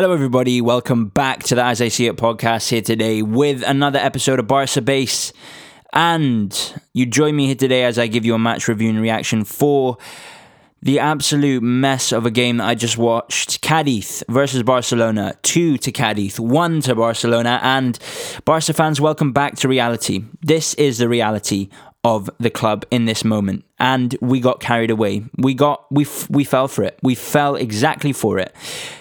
Hello, 0.00 0.12
everybody. 0.12 0.60
Welcome 0.60 1.06
back 1.08 1.42
to 1.42 1.56
the 1.56 1.64
As 1.64 1.82
I 1.82 1.88
See 1.88 2.06
It 2.06 2.14
podcast 2.14 2.68
here 2.68 2.80
today 2.80 3.20
with 3.20 3.64
another 3.64 3.98
episode 3.98 4.38
of 4.38 4.46
Barca 4.46 4.80
Base. 4.80 5.32
And 5.92 6.56
you 6.92 7.04
join 7.04 7.34
me 7.34 7.46
here 7.46 7.56
today 7.56 7.82
as 7.82 7.98
I 7.98 8.06
give 8.06 8.24
you 8.24 8.32
a 8.32 8.38
match 8.38 8.68
review 8.68 8.90
and 8.90 9.02
reaction 9.02 9.42
for 9.42 9.98
the 10.80 11.00
absolute 11.00 11.64
mess 11.64 12.12
of 12.12 12.24
a 12.24 12.30
game 12.30 12.58
that 12.58 12.68
I 12.68 12.76
just 12.76 12.96
watched. 12.96 13.60
Cadiz 13.60 14.22
versus 14.28 14.62
Barcelona. 14.62 15.36
Two 15.42 15.76
to 15.78 15.90
Cadiz, 15.90 16.38
one 16.38 16.80
to 16.82 16.94
Barcelona. 16.94 17.58
And 17.60 17.98
Barca 18.44 18.74
fans, 18.74 19.00
welcome 19.00 19.32
back 19.32 19.56
to 19.56 19.68
reality. 19.68 20.22
This 20.40 20.74
is 20.74 20.98
the 20.98 21.08
reality 21.08 21.70
of 22.04 22.30
the 22.38 22.50
club 22.50 22.84
in 22.90 23.04
this 23.04 23.24
moment. 23.24 23.64
And 23.78 24.16
we 24.20 24.40
got 24.40 24.60
carried 24.60 24.90
away. 24.90 25.24
We 25.36 25.54
got 25.54 25.90
we 25.90 26.04
f- 26.04 26.30
we 26.30 26.44
fell 26.44 26.68
for 26.68 26.82
it. 26.82 26.98
We 27.02 27.14
fell 27.14 27.56
exactly 27.56 28.12
for 28.12 28.38
it. 28.38 28.54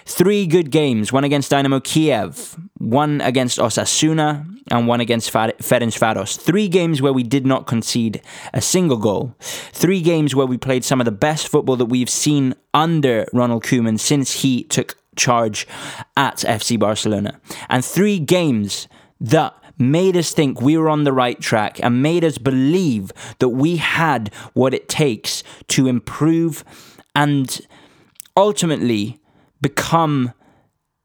Three 0.06 0.46
good 0.46 0.72
games. 0.72 1.14
One 1.14 1.24
against 1.24 1.52
Dynamo 1.52 1.80
Kiev 1.80 2.58
one 2.80 3.22
against 3.22 3.58
Osasuna 3.58 4.46
and 4.70 4.88
one 4.88 5.02
against 5.02 5.32
Ferencvaros 5.32 6.40
three 6.40 6.68
games 6.68 7.02
where 7.02 7.14
we 7.14 7.24
did 7.24 7.46
not 7.46 7.68
concede 7.68 8.22
a 8.54 8.62
single 8.62 8.98
goal. 8.98 9.36
Three 9.40 10.02
games 10.02 10.36
where 10.36 10.46
we 10.46 10.58
played 10.58 10.84
some 10.84 11.02
of 11.02 11.06
the 11.06 11.12
best 11.12 11.48
football 11.48 11.76
that 11.78 11.86
we've 11.86 12.10
seen 12.10 12.56
under 12.74 13.26
Ronald 13.34 13.64
Koeman 13.64 14.00
since 14.00 14.42
he 14.42 14.64
took 14.64 14.96
charge 15.16 15.68
at 16.16 16.38
FC 16.38 16.80
Barcelona. 16.80 17.40
And 17.70 17.84
three 17.84 18.20
games 18.20 18.88
that 19.20 19.56
made 19.78 20.18
us 20.18 20.34
think 20.34 20.62
we 20.62 20.78
were 20.78 20.90
on 20.90 21.04
the 21.04 21.14
right 21.14 21.40
track 21.40 21.80
and 21.84 22.02
made 22.02 22.24
us 22.24 22.38
believe 22.38 23.12
that 23.40 23.50
we 23.50 23.78
had 23.78 24.34
what 24.54 24.74
it 24.74 24.90
takes 24.90 25.44
to 25.68 25.88
improve 25.88 26.64
and 27.16 27.62
ultimately 28.36 29.20
become 29.62 30.34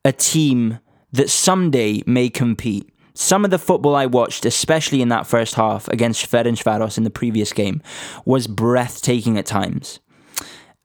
a 0.04 0.12
team 0.12 0.78
that 1.12 1.30
someday 1.30 2.02
may 2.06 2.28
compete. 2.28 2.88
Some 3.14 3.44
of 3.44 3.50
the 3.50 3.58
football 3.58 3.94
I 3.94 4.06
watched, 4.06 4.46
especially 4.46 5.02
in 5.02 5.08
that 5.10 5.26
first 5.26 5.54
half 5.54 5.86
against 5.88 6.30
Ferencvaros 6.30 6.96
in 6.96 7.04
the 7.04 7.10
previous 7.10 7.52
game, 7.52 7.82
was 8.24 8.46
breathtaking 8.46 9.36
at 9.36 9.46
times. 9.46 10.00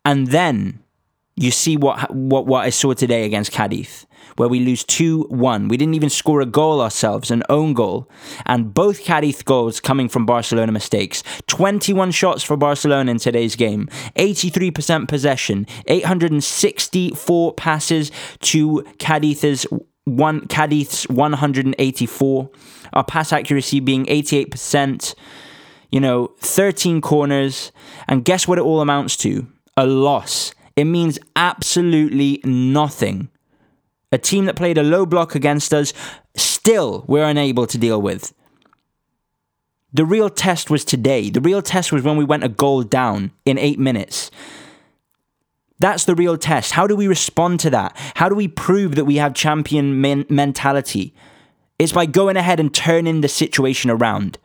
And 0.03 0.27
then 0.27 0.83
you 1.35 1.51
see 1.51 1.77
what 1.77 2.13
what 2.13 2.45
what 2.45 2.65
I 2.65 2.69
saw 2.69 2.93
today 2.93 3.23
against 3.23 3.51
Cadiz 3.51 4.06
where 4.35 4.49
we 4.49 4.59
lose 4.59 4.83
2 4.83 5.23
1. 5.29 5.67
We 5.67 5.77
didn't 5.77 5.95
even 5.95 6.09
score 6.09 6.41
a 6.41 6.45
goal 6.45 6.81
ourselves, 6.81 7.31
an 7.31 7.43
own 7.49 7.73
goal. 7.73 8.09
And 8.45 8.73
both 8.73 9.03
Cadiz 9.03 9.41
goals 9.43 9.79
coming 9.79 10.09
from 10.09 10.25
Barcelona 10.25 10.71
mistakes. 10.71 11.23
21 11.47 12.11
shots 12.11 12.43
for 12.43 12.57
Barcelona 12.57 13.11
in 13.11 13.17
today's 13.17 13.55
game, 13.55 13.87
83% 14.15 15.07
possession, 15.07 15.65
864 15.87 17.53
passes 17.53 18.11
to 18.41 18.83
Cadiz's 18.99 19.65
one 20.03 20.47
Cadiz's 20.47 21.03
184. 21.09 22.49
Our 22.93 23.03
pass 23.03 23.33
accuracy 23.33 23.79
being 23.79 24.05
88%. 24.05 25.13
You 25.91 25.99
know, 25.99 26.31
13 26.39 27.01
corners. 27.01 27.71
And 28.07 28.25
guess 28.25 28.47
what 28.47 28.57
it 28.57 28.61
all 28.61 28.81
amounts 28.81 29.15
to? 29.17 29.47
A 29.75 29.85
loss. 29.85 30.53
It 30.75 30.85
means 30.85 31.17
absolutely 31.35 32.41
nothing 32.43 33.29
a 34.11 34.17
team 34.17 34.45
that 34.45 34.55
played 34.55 34.77
a 34.77 34.83
low 34.83 35.05
block 35.05 35.35
against 35.35 35.73
us, 35.73 35.93
still 36.35 37.03
we're 37.07 37.25
unable 37.25 37.67
to 37.67 37.77
deal 37.77 38.01
with. 38.01 38.33
The 39.93 40.05
real 40.05 40.29
test 40.29 40.69
was 40.69 40.85
today. 40.85 41.29
The 41.29 41.41
real 41.41 41.61
test 41.61 41.91
was 41.91 42.03
when 42.03 42.17
we 42.17 42.25
went 42.25 42.43
a 42.43 42.49
goal 42.49 42.83
down 42.83 43.31
in 43.45 43.57
eight 43.57 43.79
minutes. 43.79 44.29
That's 45.79 46.05
the 46.05 46.15
real 46.15 46.37
test. 46.37 46.73
How 46.73 46.87
do 46.87 46.95
we 46.95 47.07
respond 47.07 47.59
to 47.61 47.69
that? 47.69 47.95
How 48.15 48.29
do 48.29 48.35
we 48.35 48.47
prove 48.47 48.95
that 48.95 49.05
we 49.05 49.17
have 49.17 49.33
champion 49.33 50.01
men- 50.01 50.25
mentality? 50.29 51.13
It's 51.79 51.91
by 51.91 52.07
going 52.07 52.37
ahead 52.37 52.59
and 52.59 52.73
turning 52.73 53.21
the 53.21 53.27
situation 53.27 53.91
around. 53.91 54.39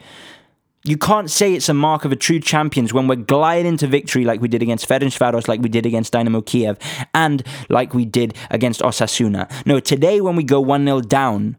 You 0.85 0.97
can't 0.97 1.31
say 1.31 1.55
it's 1.55 1.69
a 1.69 1.75
mark 1.75 2.05
of 2.05 2.11
a 2.11 2.17
true 2.17 2.41
champions 2.41 2.93
when 2.93 3.07
we're 3.07 3.15
gliding 3.15 3.67
into 3.67 3.87
victory 3.87 4.25
like 4.25 4.41
we 4.41 4.49
did 4.49 4.63
against 4.63 4.89
Ferencvaros, 4.89 5.47
like 5.47 5.61
we 5.61 5.69
did 5.69 5.87
against 5.87 6.13
Dynamo 6.13 6.41
Kiev, 6.41 6.77
and 7.15 7.45
like 7.69 7.95
we 7.95 8.05
did 8.05 8.35
against 8.51 8.81
Osasuna. 8.81 9.49
No, 9.65 9.79
today 9.79 10.21
when 10.21 10.35
we 10.35 10.43
go 10.43 10.61
1 10.61 10.85
0 10.85 11.03
down, 11.03 11.57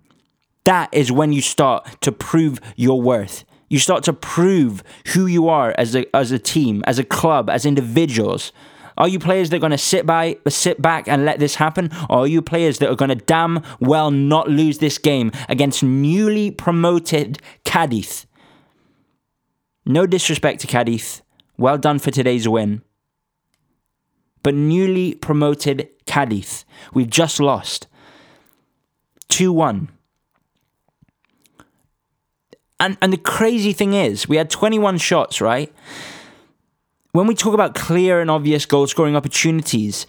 that 0.66 0.94
is 0.94 1.10
when 1.10 1.32
you 1.32 1.42
start 1.42 2.02
to 2.02 2.12
prove 2.12 2.60
your 2.76 3.02
worth. 3.02 3.46
You 3.70 3.80
start 3.80 4.04
to 4.04 4.14
prove 4.14 4.84
who 5.14 5.26
you 5.26 5.48
are 5.48 5.74
as 5.78 5.96
a, 5.96 6.06
as 6.14 6.32
a 6.32 6.40
team, 6.40 6.84
as 6.86 7.00
a 7.00 7.04
club, 7.06 7.50
as 7.50 7.66
individuals. 7.66 8.52
Are 8.98 9.08
you 9.08 9.20
players 9.20 9.50
that 9.50 9.56
are 9.56 9.60
going 9.60 9.72
to 9.72 9.78
sit 9.78 10.06
by, 10.06 10.36
sit 10.50 10.82
back 10.82 11.08
and 11.08 11.24
let 11.24 11.40
this 11.40 11.56
happen, 11.56 11.92
or 12.10 12.20
are 12.20 12.28
you 12.28 12.42
players 12.42 12.80
that 12.80 12.90
are 12.90 12.96
going 12.96 13.08
to 13.08 13.16
damn 13.16 13.64
well 13.80 14.12
not 14.12 14.50
lose 14.50 14.80
this 14.80 14.98
game 14.98 15.32
against 15.48 15.82
newly 15.82 16.52
promoted 16.52 17.40
Cadiz? 17.64 18.26
No 19.86 20.06
disrespect 20.06 20.62
to 20.62 20.68
Cadiz. 20.68 21.22
Well 21.58 21.78
done 21.78 22.00
for 22.00 22.12
today's 22.12 22.48
win. 22.48 22.82
But 24.42 24.54
newly 24.54 25.16
promoted 25.16 25.90
Cadiz, 26.06 26.66
we've 26.94 27.10
just 27.10 27.40
lost 27.40 27.88
2 29.30 29.52
1. 29.54 29.90
And, 32.80 32.98
and 33.02 33.14
the 33.14 33.18
crazy 33.18 33.72
thing 33.72 33.94
is, 33.94 34.28
we 34.28 34.36
had 34.36 34.50
21 34.50 34.98
shots, 34.98 35.40
right? 35.40 35.74
When 37.14 37.28
we 37.28 37.36
talk 37.36 37.54
about 37.54 37.76
clear 37.76 38.20
and 38.20 38.30
obvious 38.30 38.66
goal 38.66 38.88
scoring 38.88 39.16
opportunities, 39.16 40.06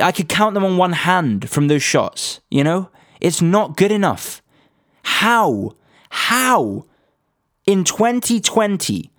I 0.00 0.12
could 0.12 0.28
count 0.28 0.54
them 0.54 0.64
on 0.64 0.78
one 0.78 0.92
hand 0.92 1.50
from 1.50 1.68
those 1.68 1.82
shots, 1.82 2.40
you 2.50 2.64
know? 2.64 2.88
It's 3.20 3.42
not 3.42 3.76
good 3.76 3.92
enough. 3.92 4.40
How? 5.02 5.74
How 6.08 6.86
in 7.68 7.84
2020 7.84 9.10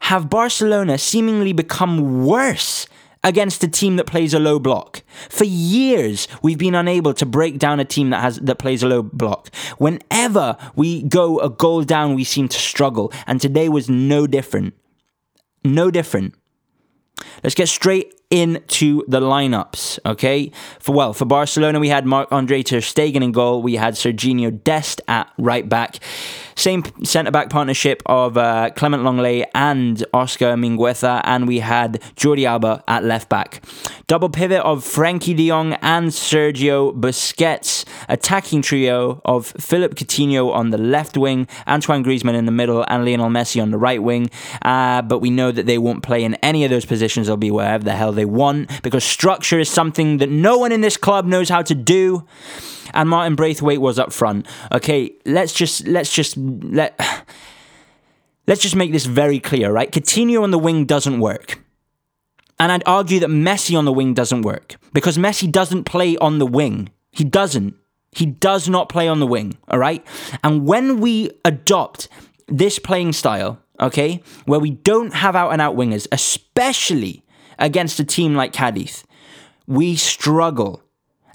have 0.00 0.30
Barcelona 0.30 0.96
seemingly 0.96 1.52
become 1.52 2.24
worse 2.24 2.86
against 3.22 3.62
a 3.62 3.68
team 3.68 3.96
that 3.96 4.06
plays 4.06 4.32
a 4.32 4.38
low 4.38 4.58
block. 4.58 5.02
For 5.28 5.44
years, 5.44 6.26
we've 6.40 6.56
been 6.56 6.74
unable 6.74 7.12
to 7.12 7.26
break 7.26 7.58
down 7.58 7.78
a 7.78 7.84
team 7.84 8.08
that 8.08 8.22
has 8.22 8.36
that 8.36 8.58
plays 8.58 8.82
a 8.82 8.88
low 8.88 9.02
block. 9.02 9.54
Whenever 9.76 10.56
we 10.74 11.02
go 11.02 11.40
a 11.40 11.50
goal 11.50 11.82
down, 11.82 12.14
we 12.14 12.24
seem 12.24 12.48
to 12.48 12.58
struggle, 12.58 13.12
and 13.26 13.38
today 13.38 13.68
was 13.68 13.90
no 13.90 14.26
different. 14.26 14.72
No 15.62 15.90
different. 15.90 16.34
Let's 17.44 17.54
get 17.54 17.68
straight 17.68 18.14
into 18.30 19.04
the 19.08 19.20
lineups, 19.20 19.98
okay? 20.06 20.52
For 20.78 20.94
well, 20.94 21.12
for 21.12 21.24
Barcelona, 21.24 21.80
we 21.80 21.88
had 21.88 22.06
Marc 22.06 22.30
Andre 22.30 22.62
Ter 22.62 22.78
Stegen 22.78 23.22
in 23.22 23.32
goal. 23.32 23.60
We 23.60 23.74
had 23.74 23.94
Serginho 23.94 24.62
Dest 24.62 25.00
at 25.08 25.30
right 25.36 25.68
back. 25.68 25.98
Same 26.54 26.84
centre 27.04 27.30
back 27.30 27.48
partnership 27.48 28.02
of 28.04 28.36
uh, 28.36 28.68
Clement 28.76 29.02
Lenglet 29.02 29.46
and 29.54 30.04
Oscar 30.12 30.56
Mingueza, 30.56 31.22
and 31.24 31.48
we 31.48 31.60
had 31.60 32.02
Jordi 32.16 32.44
Alba 32.44 32.84
at 32.86 33.02
left 33.02 33.30
back. 33.30 33.62
Double 34.06 34.28
pivot 34.28 34.60
of 34.60 34.84
Frankie 34.84 35.32
de 35.32 35.48
Jong 35.48 35.72
and 35.80 36.08
Sergio 36.08 36.92
Busquets. 36.92 37.86
Attacking 38.08 38.60
trio 38.60 39.22
of 39.24 39.46
Philip 39.46 39.94
Coutinho 39.94 40.52
on 40.52 40.70
the 40.70 40.78
left 40.78 41.16
wing, 41.16 41.48
Antoine 41.66 42.04
Griezmann 42.04 42.34
in 42.34 42.44
the 42.44 42.52
middle, 42.52 42.84
and 42.88 43.04
Lionel 43.04 43.28
Messi 43.30 43.62
on 43.62 43.70
the 43.70 43.78
right 43.78 44.02
wing. 44.02 44.30
Uh, 44.62 45.00
but 45.00 45.20
we 45.20 45.30
know 45.30 45.50
that 45.50 45.64
they 45.64 45.78
won't 45.78 46.02
play 46.02 46.24
in 46.24 46.34
any 46.36 46.64
of 46.64 46.70
those 46.70 46.84
positions. 46.84 47.26
They'll 47.26 47.36
be 47.36 47.50
wherever 47.50 47.84
the 47.84 47.92
hell 47.92 48.12
they 48.12 48.19
want 48.24 48.82
because 48.82 49.04
structure 49.04 49.58
is 49.58 49.68
something 49.68 50.18
that 50.18 50.30
no 50.30 50.58
one 50.58 50.72
in 50.72 50.80
this 50.80 50.96
club 50.96 51.26
knows 51.26 51.48
how 51.48 51.62
to 51.62 51.74
do. 51.74 52.26
And 52.92 53.08
Martin 53.08 53.36
Braithwaite 53.36 53.80
was 53.80 53.98
up 53.98 54.12
front. 54.12 54.46
Okay, 54.72 55.12
let's 55.24 55.52
just 55.52 55.86
let's 55.86 56.12
just 56.12 56.36
let 56.36 56.98
let's 58.46 58.62
just 58.62 58.76
make 58.76 58.92
this 58.92 59.06
very 59.06 59.38
clear, 59.38 59.72
right? 59.72 59.90
Coutinho 59.90 60.42
on 60.42 60.50
the 60.50 60.58
wing 60.58 60.84
doesn't 60.84 61.20
work. 61.20 61.60
And 62.58 62.70
I'd 62.70 62.82
argue 62.84 63.20
that 63.20 63.30
Messi 63.30 63.76
on 63.76 63.86
the 63.86 63.92
wing 63.92 64.12
doesn't 64.12 64.42
work 64.42 64.76
because 64.92 65.16
Messi 65.16 65.50
doesn't 65.50 65.84
play 65.84 66.18
on 66.18 66.38
the 66.38 66.46
wing. 66.46 66.90
He 67.10 67.24
doesn't. 67.24 67.74
He 68.12 68.26
does 68.26 68.68
not 68.68 68.88
play 68.88 69.08
on 69.08 69.20
the 69.20 69.26
wing, 69.26 69.56
all 69.68 69.78
right? 69.78 70.04
And 70.42 70.66
when 70.66 71.00
we 71.00 71.30
adopt 71.44 72.08
this 72.48 72.78
playing 72.78 73.12
style, 73.12 73.58
okay, 73.80 74.22
where 74.44 74.60
we 74.60 74.70
don't 74.70 75.14
have 75.14 75.36
out 75.36 75.52
and 75.52 75.62
out 75.62 75.76
wingers, 75.76 76.06
especially 76.12 77.24
against 77.60 78.00
a 78.00 78.04
team 78.04 78.34
like 78.34 78.52
Cadiz, 78.52 79.04
we 79.66 79.96
struggle. 79.96 80.82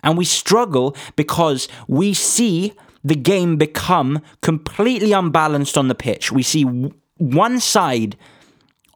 And 0.03 0.17
we 0.17 0.25
struggle 0.25 0.95
because 1.15 1.67
we 1.87 2.13
see 2.13 2.73
the 3.03 3.15
game 3.15 3.57
become 3.57 4.21
completely 4.41 5.13
unbalanced 5.13 5.77
on 5.77 5.87
the 5.87 5.95
pitch. 5.95 6.31
We 6.31 6.43
see 6.43 6.63
one 7.17 7.59
side 7.59 8.17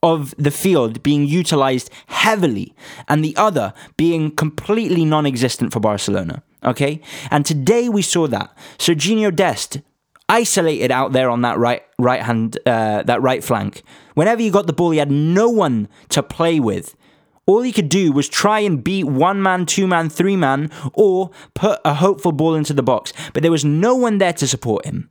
of 0.01 0.33
the 0.37 0.51
field 0.51 1.03
being 1.03 1.25
utilized 1.25 1.89
heavily 2.07 2.73
and 3.07 3.23
the 3.23 3.35
other 3.35 3.73
being 3.97 4.31
completely 4.31 5.05
non 5.05 5.25
existent 5.25 5.73
for 5.73 5.79
Barcelona. 5.79 6.43
Okay? 6.63 7.01
And 7.31 7.45
today 7.45 7.89
we 7.89 8.01
saw 8.01 8.27
that. 8.27 8.55
Serginho 8.77 9.35
Dest 9.35 9.79
isolated 10.27 10.91
out 10.91 11.11
there 11.11 11.29
on 11.29 11.41
that 11.41 11.57
right 11.57 11.83
right 11.97 12.21
hand 12.21 12.57
uh, 12.65 13.03
that 13.03 13.21
right 13.21 13.43
flank. 13.43 13.81
Whenever 14.13 14.41
you 14.41 14.51
got 14.51 14.67
the 14.67 14.73
ball, 14.73 14.91
he 14.91 14.99
had 14.99 15.11
no 15.11 15.49
one 15.49 15.87
to 16.09 16.21
play 16.21 16.59
with 16.59 16.95
All 17.49 17.63
he 17.63 17.71
could 17.71 17.89
do 17.89 18.11
was 18.11 18.29
try 18.29 18.59
and 18.59 18.83
beat 18.83 19.05
one 19.05 19.41
man, 19.41 19.65
two 19.65 19.87
man, 19.87 20.07
three 20.07 20.35
man, 20.35 20.69
or 20.93 21.31
put 21.55 21.79
a 21.83 21.95
hopeful 21.95 22.31
ball 22.31 22.53
into 22.53 22.75
the 22.75 22.83
box. 22.83 23.11
But 23.33 23.41
there 23.41 23.51
was 23.51 23.65
no 23.65 23.95
one 23.95 24.19
there 24.19 24.33
to 24.33 24.47
support 24.47 24.85
him. 24.85 25.09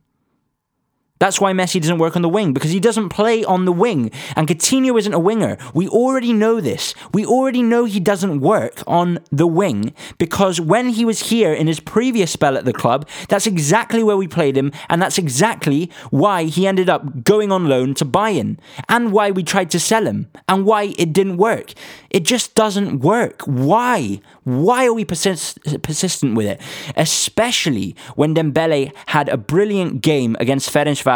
That's 1.19 1.41
why 1.41 1.51
Messi 1.51 1.81
doesn't 1.81 1.97
work 1.97 2.15
on 2.15 2.21
the 2.21 2.29
wing 2.29 2.53
because 2.53 2.71
he 2.71 2.79
doesn't 2.79 3.09
play 3.09 3.43
on 3.43 3.65
the 3.65 3.73
wing. 3.73 4.09
And 4.37 4.47
Coutinho 4.47 4.97
isn't 4.97 5.13
a 5.13 5.19
winger. 5.19 5.57
We 5.73 5.87
already 5.89 6.31
know 6.31 6.61
this. 6.61 6.95
We 7.13 7.25
already 7.25 7.61
know 7.61 7.83
he 7.83 7.99
doesn't 7.99 8.39
work 8.39 8.81
on 8.87 9.19
the 9.29 9.45
wing 9.45 9.93
because 10.17 10.61
when 10.61 10.89
he 10.89 11.03
was 11.03 11.29
here 11.29 11.53
in 11.53 11.67
his 11.67 11.81
previous 11.81 12.31
spell 12.31 12.57
at 12.57 12.63
the 12.63 12.71
club, 12.71 13.07
that's 13.27 13.47
exactly 13.47 14.01
where 14.01 14.15
we 14.15 14.27
played 14.27 14.55
him. 14.55 14.71
And 14.87 15.01
that's 15.01 15.17
exactly 15.17 15.91
why 16.09 16.45
he 16.45 16.65
ended 16.65 16.89
up 16.89 17.25
going 17.25 17.51
on 17.51 17.67
loan 17.67 17.95
to 17.95 18.05
Bayern 18.05 18.57
and 18.87 19.11
why 19.11 19.29
we 19.31 19.43
tried 19.43 19.71
to 19.71 19.79
sell 19.79 20.05
him 20.05 20.27
and 20.47 20.65
why 20.65 20.93
it 20.97 21.11
didn't 21.11 21.37
work. 21.37 21.73
It 22.09 22.23
just 22.23 22.55
doesn't 22.55 22.99
work. 23.01 23.41
Why? 23.43 24.21
Why 24.45 24.85
are 24.85 24.93
we 24.93 25.03
persist- 25.03 25.59
persistent 25.83 26.35
with 26.35 26.47
it? 26.47 26.61
Especially 26.95 27.95
when 28.15 28.33
Dembele 28.33 28.93
had 29.07 29.27
a 29.27 29.37
brilliant 29.37 30.01
game 30.01 30.37
against 30.39 30.73
Ferencvaros. 30.73 31.08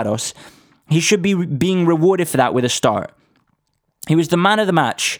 He 0.89 0.99
should 0.99 1.21
be 1.21 1.33
being 1.33 1.85
rewarded 1.85 2.27
for 2.27 2.37
that 2.37 2.53
with 2.53 2.65
a 2.65 2.69
start. 2.69 3.13
He 4.07 4.15
was 4.15 4.27
the 4.27 4.37
man 4.37 4.59
of 4.59 4.67
the 4.67 4.73
match 4.73 5.19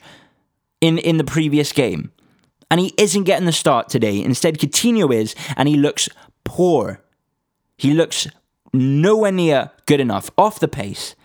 in, 0.81 0.98
in 0.98 1.18
the 1.18 1.24
previous 1.24 1.72
game. 1.72 2.12
And 2.70 2.80
he 2.80 2.94
isn't 2.98 3.24
getting 3.24 3.46
the 3.46 3.52
start 3.52 3.88
today. 3.88 4.22
Instead, 4.22 4.58
Coutinho 4.58 5.14
is, 5.14 5.36
and 5.56 5.70
he 5.70 5.78
looks 5.78 6.10
poor. 6.44 7.02
He 7.78 7.94
looks 7.94 8.28
nowhere 8.74 9.31
near 9.31 9.72
good 9.86 10.00
enough, 10.00 10.31
off 10.38 10.60
the 10.60 10.68
pace. 10.68 11.16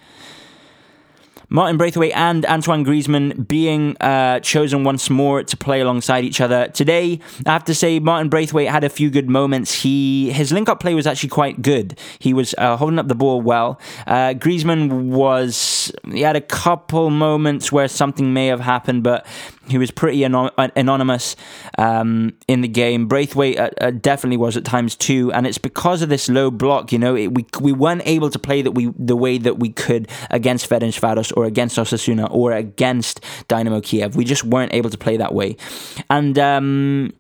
Martin 1.51 1.79
Braithwaite 1.79 2.13
and 2.15 2.45
Antoine 2.45 2.85
Griezmann 2.85 3.49
being 3.49 3.97
uh, 4.01 4.39
chosen 4.41 4.85
once 4.85 5.09
more 5.09 5.43
to 5.43 5.57
play 5.57 5.81
alongside 5.81 6.25
each 6.25 6.43
other. 6.43 6.69
Today, 6.69 7.21
I 7.47 7.53
have 7.53 7.65
to 7.65 7.75
say, 7.75 7.99
Martin 8.01 8.29
Braithwaite 8.29 8.69
had 8.69 8.85
a 8.85 8.91
few 8.91 9.09
good 9.09 9.31
moments. 9.31 9.83
He 9.83 10.31
His 10.31 10.53
link 10.53 10.69
up 10.69 10.81
play 10.81 10.95
was 10.95 11.07
actually 11.07 11.31
quite 11.31 11.63
good. 11.63 11.99
He 12.19 12.35
was 12.35 12.55
uh, 12.59 12.77
holding 12.77 12.99
up 12.99 13.09
the 13.09 13.15
ball 13.15 13.41
well. 13.41 13.81
Uh, 14.07 14.35
Griezmann 14.35 15.09
was, 15.09 15.91
he 16.11 16.21
had 16.21 16.37
a 16.37 16.43
couple 16.43 17.09
moments 17.09 17.73
where 17.73 17.89
something 17.89 18.35
may 18.35 18.49
have 18.49 18.61
happened, 18.61 19.03
but 19.03 19.27
he 19.69 19.79
was 19.79 19.91
pretty 19.91 20.25
anon- 20.25 20.51
anonymous 20.57 21.37
um, 21.77 22.35
in 22.47 22.61
the 22.61 22.69
game. 22.69 23.07
Braithwaite 23.07 23.59
uh, 23.59 23.71
uh, 23.81 23.91
definitely 23.91 24.37
was 24.37 24.57
at 24.57 24.65
times 24.65 24.97
too, 24.97 25.33
and 25.33 25.47
it's 25.47 25.59
because 25.59 26.03
of 26.03 26.09
this 26.09 26.29
low 26.29 26.51
block. 26.51 26.93
You 26.93 26.99
know, 26.99 27.17
it, 27.17 27.35
we 27.35 27.47
we 27.61 27.73
weren't 27.73 28.03
able 28.05 28.31
to 28.31 28.39
play 28.39 28.63
that 28.63 28.73
we 28.73 28.93
the 28.99 29.17
way 29.17 29.39
that 29.39 29.59
we 29.59 29.71
could 29.71 30.09
against 30.31 30.69
Ferencvaros 30.69 31.33
or 31.37 31.45
against 31.45 31.77
Osasuna 31.77 32.31
or 32.31 32.53
against 32.53 33.25
Dynamo 33.49 33.81
Kiev. 33.81 34.17
We 34.17 34.25
just 34.25 34.45
weren't 34.45 34.73
able 34.73 34.91
to 34.91 34.99
play 34.99 35.17
that 35.17 35.35
way, 35.35 35.57
and. 36.11 36.39
Um, 36.39 37.13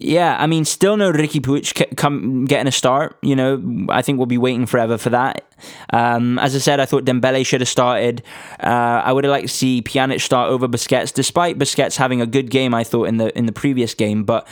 yeah, 0.00 0.36
I 0.38 0.46
mean, 0.46 0.64
still 0.64 0.96
no 0.96 1.10
Riqui 1.10 1.40
Puig 1.40 1.96
come 1.96 2.44
getting 2.44 2.66
a 2.66 2.72
start. 2.72 3.16
You 3.22 3.34
know, 3.34 3.86
I 3.88 4.02
think 4.02 4.18
we'll 4.18 4.26
be 4.26 4.38
waiting 4.38 4.66
forever 4.66 4.98
for 4.98 5.10
that. 5.10 5.44
Um, 5.90 6.38
as 6.38 6.54
I 6.54 6.58
said, 6.58 6.80
I 6.80 6.86
thought 6.86 7.04
Dembele 7.04 7.46
should 7.46 7.62
have 7.62 7.68
started. 7.68 8.22
Uh, 8.62 9.02
I 9.04 9.12
would 9.12 9.24
have 9.24 9.30
liked 9.30 9.48
to 9.48 9.52
see 9.52 9.80
Pjanic 9.80 10.20
start 10.20 10.50
over 10.50 10.68
Busquets, 10.68 11.14
despite 11.14 11.58
Busquets 11.58 11.96
having 11.96 12.20
a 12.20 12.26
good 12.26 12.50
game. 12.50 12.74
I 12.74 12.84
thought 12.84 13.04
in 13.04 13.16
the 13.16 13.36
in 13.36 13.46
the 13.46 13.52
previous 13.52 13.94
game, 13.94 14.24
but 14.24 14.46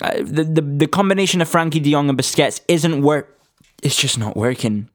uh, 0.00 0.16
the, 0.18 0.44
the 0.44 0.62
the 0.62 0.86
combination 0.88 1.40
of 1.40 1.48
Frankie 1.48 1.80
De 1.80 1.92
Jong 1.92 2.08
and 2.08 2.18
Busquets 2.18 2.60
isn't 2.66 3.02
work. 3.02 3.38
It's 3.82 3.96
just 3.96 4.18
not 4.18 4.36
working. 4.36 4.88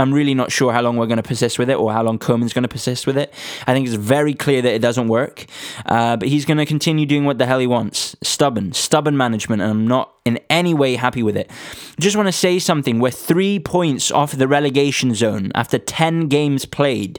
I'm 0.00 0.14
really 0.14 0.34
not 0.34 0.52
sure 0.52 0.72
how 0.72 0.80
long 0.80 0.96
we're 0.96 1.08
going 1.08 1.16
to 1.16 1.24
persist 1.24 1.58
with 1.58 1.68
it 1.68 1.74
or 1.74 1.92
how 1.92 2.04
long 2.04 2.20
Koeman's 2.20 2.52
going 2.52 2.62
to 2.62 2.68
persist 2.68 3.04
with 3.04 3.18
it. 3.18 3.34
I 3.66 3.72
think 3.72 3.84
it's 3.86 3.96
very 3.96 4.32
clear 4.32 4.62
that 4.62 4.72
it 4.72 4.78
doesn't 4.78 5.08
work. 5.08 5.46
Uh, 5.86 6.16
but 6.16 6.28
he's 6.28 6.44
going 6.44 6.58
to 6.58 6.66
continue 6.66 7.04
doing 7.04 7.24
what 7.24 7.38
the 7.38 7.46
hell 7.46 7.58
he 7.58 7.66
wants. 7.66 8.14
Stubborn, 8.22 8.72
stubborn 8.72 9.16
management, 9.16 9.60
and 9.60 9.70
I'm 9.72 9.88
not 9.88 10.14
in 10.24 10.38
any 10.48 10.72
way 10.72 10.94
happy 10.94 11.24
with 11.24 11.36
it. 11.36 11.50
Just 11.98 12.16
want 12.16 12.28
to 12.28 12.32
say 12.32 12.60
something. 12.60 13.00
We're 13.00 13.10
three 13.10 13.58
points 13.58 14.12
off 14.12 14.32
the 14.32 14.46
relegation 14.46 15.14
zone 15.14 15.50
after 15.56 15.78
10 15.78 16.28
games 16.28 16.64
played. 16.64 17.18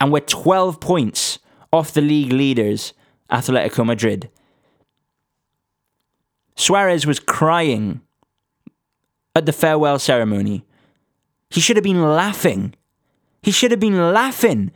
And 0.00 0.12
we're 0.12 0.20
12 0.20 0.78
points 0.78 1.38
off 1.72 1.94
the 1.94 2.02
league 2.02 2.32
leaders, 2.32 2.92
Atletico 3.30 3.86
Madrid. 3.86 4.28
Suarez 6.54 7.06
was 7.06 7.18
crying 7.18 8.02
at 9.34 9.46
the 9.46 9.52
farewell 9.52 9.98
ceremony 9.98 10.66
he 11.54 11.60
should 11.60 11.76
have 11.76 11.84
been 11.84 12.02
laughing. 12.02 12.74
He 13.40 13.52
should 13.52 13.70
have 13.70 13.78
been 13.78 14.12
laughing. 14.12 14.72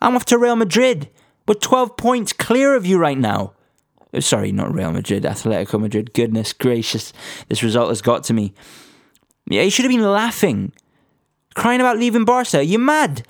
I'm 0.00 0.14
off 0.14 0.24
to 0.26 0.38
Real 0.38 0.54
Madrid. 0.54 1.10
We're 1.48 1.54
12 1.54 1.96
points 1.96 2.32
clear 2.32 2.76
of 2.76 2.86
you 2.86 2.98
right 2.98 3.18
now. 3.18 3.54
Oh, 4.12 4.20
sorry, 4.20 4.52
not 4.52 4.72
Real 4.72 4.92
Madrid, 4.92 5.24
Atletico 5.24 5.80
Madrid. 5.80 6.14
Goodness 6.14 6.52
gracious, 6.52 7.12
this 7.48 7.64
result 7.64 7.88
has 7.88 8.00
got 8.00 8.22
to 8.24 8.32
me. 8.32 8.54
Yeah, 9.50 9.62
he 9.62 9.70
should 9.70 9.84
have 9.84 9.90
been 9.90 10.08
laughing. 10.08 10.72
Crying 11.56 11.80
about 11.80 11.98
leaving 11.98 12.24
Barca. 12.24 12.64
You 12.64 12.78
mad? 12.78 13.26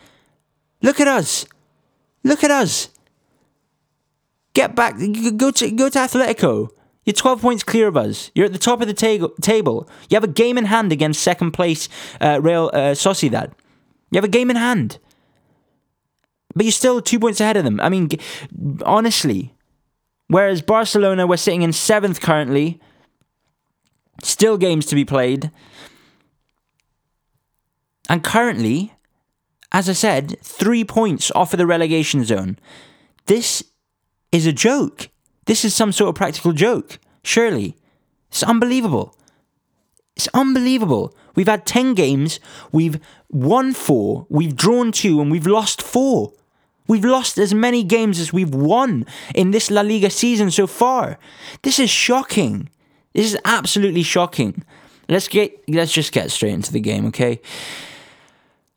Look 0.82 1.00
at 1.00 1.08
us. 1.08 1.46
Look 2.22 2.44
at 2.44 2.50
us. 2.50 2.90
Get 4.52 4.74
back. 4.74 4.96
Go 5.38 5.50
to 5.52 5.70
go 5.70 5.88
to 5.88 5.98
Atletico. 5.98 6.68
You're 7.04 7.14
12 7.14 7.40
points 7.40 7.62
clear 7.62 7.86
of 7.86 7.96
us. 7.96 8.30
You're 8.34 8.46
at 8.46 8.52
the 8.52 8.58
top 8.58 8.80
of 8.80 8.88
the 8.88 8.94
ta- 8.94 9.28
table. 9.40 9.88
You 10.08 10.16
have 10.16 10.24
a 10.24 10.28
game 10.28 10.56
in 10.56 10.66
hand 10.66 10.92
against 10.92 11.22
second 11.22 11.52
place 11.52 11.88
uh, 12.20 12.40
Real 12.42 12.70
uh, 12.72 12.92
Sociedad. 12.92 13.52
You 14.10 14.16
have 14.16 14.24
a 14.24 14.28
game 14.28 14.50
in 14.50 14.56
hand. 14.56 14.98
But 16.54 16.64
you're 16.64 16.72
still 16.72 17.02
two 17.02 17.18
points 17.18 17.40
ahead 17.40 17.56
of 17.56 17.64
them. 17.64 17.80
I 17.80 17.88
mean, 17.88 18.08
honestly. 18.84 19.54
Whereas 20.28 20.62
Barcelona, 20.62 21.26
we're 21.26 21.36
sitting 21.36 21.62
in 21.62 21.72
seventh 21.72 22.20
currently. 22.20 22.80
Still 24.22 24.56
games 24.56 24.86
to 24.86 24.94
be 24.94 25.04
played. 25.04 25.50
And 28.08 28.22
currently, 28.22 28.94
as 29.72 29.88
I 29.88 29.92
said, 29.92 30.38
three 30.42 30.84
points 30.84 31.30
off 31.34 31.52
of 31.52 31.58
the 31.58 31.66
relegation 31.66 32.24
zone. 32.24 32.58
This 33.26 33.64
is 34.30 34.46
a 34.46 34.52
joke. 34.52 35.08
This 35.46 35.64
is 35.64 35.74
some 35.74 35.92
sort 35.92 36.08
of 36.08 36.14
practical 36.14 36.52
joke. 36.52 36.98
Surely. 37.22 37.76
It's 38.28 38.42
unbelievable. 38.42 39.16
It's 40.16 40.28
unbelievable. 40.34 41.14
We've 41.34 41.48
had 41.48 41.66
10 41.66 41.94
games, 41.94 42.38
we've 42.70 43.00
won 43.30 43.72
four, 43.72 44.26
we've 44.28 44.54
drawn 44.54 44.92
two, 44.92 45.20
and 45.20 45.30
we've 45.30 45.46
lost 45.46 45.82
four. 45.82 46.32
We've 46.86 47.04
lost 47.04 47.38
as 47.38 47.54
many 47.54 47.82
games 47.82 48.20
as 48.20 48.32
we've 48.32 48.54
won 48.54 49.06
in 49.34 49.50
this 49.50 49.70
La 49.70 49.80
Liga 49.80 50.10
season 50.10 50.50
so 50.50 50.66
far. 50.66 51.18
This 51.62 51.78
is 51.78 51.90
shocking. 51.90 52.68
This 53.14 53.32
is 53.32 53.38
absolutely 53.44 54.02
shocking. 54.02 54.64
Let's 55.08 55.28
get 55.28 55.62
let's 55.68 55.92
just 55.92 56.12
get 56.12 56.30
straight 56.30 56.52
into 56.52 56.72
the 56.72 56.80
game, 56.80 57.06
okay? 57.06 57.40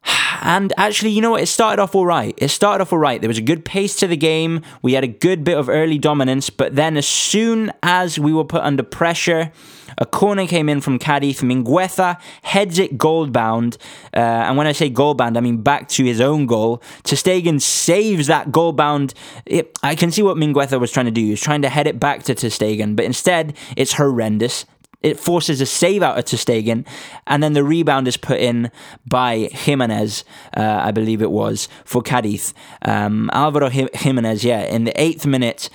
And 0.41 0.71
actually, 0.77 1.11
you 1.11 1.21
know 1.21 1.31
what? 1.31 1.41
It 1.41 1.47
started 1.47 1.81
off 1.81 1.95
all 1.95 2.05
right. 2.05 2.33
It 2.37 2.49
started 2.49 2.83
off 2.83 2.93
all 2.93 2.99
right. 2.99 3.19
There 3.19 3.27
was 3.27 3.39
a 3.39 3.41
good 3.41 3.65
pace 3.65 3.95
to 3.97 4.07
the 4.07 4.15
game. 4.15 4.61
We 4.81 4.93
had 4.93 5.03
a 5.03 5.07
good 5.07 5.43
bit 5.43 5.57
of 5.57 5.67
early 5.67 5.97
dominance. 5.97 6.49
But 6.49 6.75
then, 6.75 6.95
as 6.95 7.07
soon 7.07 7.73
as 7.81 8.19
we 8.19 8.31
were 8.31 8.45
put 8.45 8.61
under 8.61 8.83
pressure, 8.83 9.51
a 9.97 10.05
corner 10.05 10.45
came 10.45 10.69
in 10.69 10.79
from 10.79 10.99
Cadiz. 10.99 11.41
Mingueza 11.41 12.19
heads 12.43 12.77
it 12.77 12.97
goal 12.97 13.27
bound. 13.27 13.77
Uh, 14.15 14.19
and 14.19 14.57
when 14.57 14.67
I 14.67 14.73
say 14.73 14.89
goal 14.89 15.15
bound, 15.15 15.37
I 15.37 15.41
mean 15.41 15.61
back 15.61 15.89
to 15.89 16.05
his 16.05 16.21
own 16.21 16.45
goal. 16.45 16.83
ter 17.03 17.15
Stegen 17.15 17.59
saves 17.59 18.27
that 18.27 18.51
goal 18.51 18.73
bound. 18.73 19.13
It, 19.45 19.77
I 19.81 19.95
can 19.95 20.11
see 20.11 20.21
what 20.21 20.37
Mingueza 20.37 20.79
was 20.79 20.91
trying 20.91 21.07
to 21.07 21.11
do. 21.11 21.21
He 21.21 21.31
was 21.31 21.41
trying 21.41 21.63
to 21.63 21.69
head 21.69 21.87
it 21.87 21.99
back 21.99 22.23
to 22.23 22.35
ter 22.35 22.47
Stegen, 22.47 22.95
but 22.95 23.05
instead, 23.05 23.57
it's 23.75 23.93
horrendous. 23.93 24.65
It 25.01 25.19
forces 25.19 25.61
a 25.61 25.65
save 25.65 26.01
out 26.01 26.17
of 26.17 26.25
ter 26.25 26.37
Stegen, 26.37 26.85
and 27.27 27.43
then 27.43 27.53
the 27.53 27.63
rebound 27.63 28.07
is 28.07 28.17
put 28.17 28.39
in 28.39 28.71
by 29.05 29.49
Jimenez, 29.51 30.23
uh, 30.55 30.81
I 30.83 30.91
believe 30.91 31.21
it 31.21 31.31
was, 31.31 31.67
for 31.85 32.01
Cadiz. 32.01 32.53
Um, 32.81 33.29
Alvaro 33.31 33.69
Jimenez, 33.69 34.43
yeah, 34.43 34.61
in 34.61 34.85
the 34.85 35.01
eighth 35.01 35.25
minute, 35.25 35.69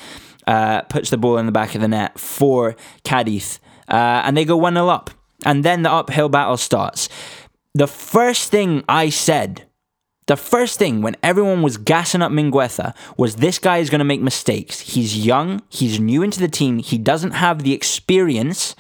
uh, 0.47 0.83
puts 0.83 1.11
the 1.11 1.17
ball 1.17 1.39
in 1.39 1.47
the 1.47 1.53
back 1.53 1.75
of 1.75 1.81
the 1.81 1.89
net 1.89 2.19
for 2.19 2.77
Cadiz, 3.05 3.61
uh, 3.89 4.23
and 4.25 4.37
they 4.37 4.45
go 4.45 4.57
1 4.57 4.75
0 4.75 4.89
up. 4.89 5.11
And 5.45 5.65
then 5.65 5.83
the 5.83 5.91
uphill 5.91 6.29
battle 6.29 6.57
starts. 6.57 7.09
The 7.75 7.89
first 7.89 8.51
thing 8.51 8.85
I 8.89 9.09
said 9.09 9.65
the 10.27 10.37
first 10.37 10.79
thing 10.79 11.03
when 11.03 11.17
everyone 11.23 11.63
was 11.63 11.77
gassing 11.77 12.23
up 12.23 12.31
Mingueza 12.31 12.95
was 13.17 13.37
this 13.37 13.59
guy 13.59 13.79
is 13.79 13.91
going 13.91 13.99
to 13.99 14.05
make 14.05 14.21
mistakes. 14.21 14.81
He's 14.81 15.27
young, 15.27 15.63
he's 15.69 15.99
new 15.99 16.23
into 16.23 16.39
the 16.39 16.49
team, 16.49 16.79
he 16.79 16.97
doesn't 16.97 17.33
have 17.33 17.65
the 17.65 17.73
experience 17.73 18.77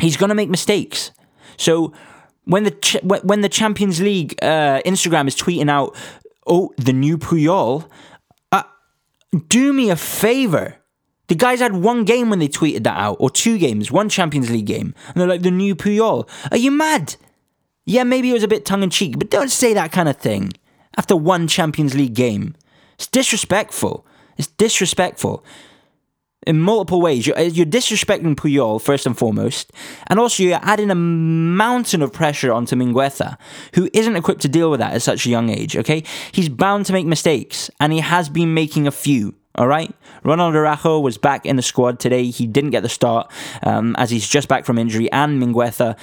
he's 0.00 0.16
going 0.16 0.28
to 0.28 0.34
make 0.34 0.50
mistakes. 0.50 1.10
So 1.56 1.92
when 2.44 2.64
the 2.64 2.70
ch- 2.72 3.02
when 3.02 3.40
the 3.40 3.48
Champions 3.48 4.00
League 4.00 4.36
uh, 4.42 4.80
Instagram 4.84 5.28
is 5.28 5.36
tweeting 5.36 5.70
out, 5.70 5.96
"Oh, 6.46 6.72
the 6.76 6.92
new 6.92 7.18
Puyol," 7.18 7.88
uh, 8.52 8.64
do 9.48 9.72
me 9.72 9.90
a 9.90 9.96
favor. 9.96 10.76
The 11.28 11.34
guys 11.34 11.60
had 11.60 11.74
one 11.74 12.04
game 12.04 12.28
when 12.28 12.38
they 12.38 12.48
tweeted 12.48 12.84
that 12.84 12.98
out, 12.98 13.16
or 13.18 13.30
two 13.30 13.56
games, 13.56 13.90
one 13.90 14.08
Champions 14.08 14.50
League 14.50 14.66
game, 14.66 14.94
and 15.08 15.16
they're 15.16 15.28
like, 15.28 15.42
"The 15.42 15.50
new 15.50 15.74
Puyol." 15.74 16.28
Are 16.50 16.58
you 16.58 16.70
mad? 16.70 17.16
Yeah, 17.86 18.04
maybe 18.04 18.30
it 18.30 18.34
was 18.34 18.42
a 18.42 18.48
bit 18.48 18.64
tongue 18.64 18.82
in 18.82 18.90
cheek, 18.90 19.18
but 19.18 19.30
don't 19.30 19.50
say 19.50 19.74
that 19.74 19.92
kind 19.92 20.08
of 20.08 20.16
thing 20.16 20.52
after 20.96 21.14
one 21.16 21.48
Champions 21.48 21.94
League 21.94 22.14
game. 22.14 22.54
It's 22.94 23.06
disrespectful. 23.06 24.06
It's 24.36 24.48
disrespectful 24.48 25.44
in 26.46 26.60
multiple 26.60 27.00
ways. 27.00 27.26
You're, 27.26 27.40
you're, 27.40 27.66
disrespecting 27.66 28.36
Puyol, 28.36 28.80
first 28.80 29.06
and 29.06 29.16
foremost, 29.16 29.72
and 30.06 30.18
also 30.20 30.42
you're 30.42 30.60
adding 30.62 30.90
a 30.90 30.94
mountain 30.94 32.02
of 32.02 32.12
pressure 32.12 32.52
onto 32.52 32.76
Mingueza, 32.76 33.36
who 33.74 33.88
isn't 33.92 34.16
equipped 34.16 34.42
to 34.42 34.48
deal 34.48 34.70
with 34.70 34.80
that 34.80 34.94
at 34.94 35.02
such 35.02 35.26
a 35.26 35.30
young 35.30 35.50
age, 35.50 35.76
okay? 35.76 36.04
He's 36.32 36.48
bound 36.48 36.86
to 36.86 36.92
make 36.92 37.06
mistakes, 37.06 37.70
and 37.80 37.92
he 37.92 38.00
has 38.00 38.28
been 38.28 38.54
making 38.54 38.86
a 38.86 38.92
few. 38.92 39.34
All 39.56 39.68
right. 39.68 39.94
Ronald 40.24 40.56
Araujo 40.56 40.98
was 40.98 41.16
back 41.16 41.46
in 41.46 41.54
the 41.54 41.62
squad 41.62 42.00
today. 42.00 42.24
He 42.24 42.44
didn't 42.44 42.70
get 42.70 42.82
the 42.82 42.88
start 42.88 43.30
um, 43.62 43.94
as 43.98 44.10
he's 44.10 44.28
just 44.28 44.48
back 44.48 44.64
from 44.64 44.78
injury, 44.78 45.10
and 45.12 45.40
Mingueza 45.40 45.96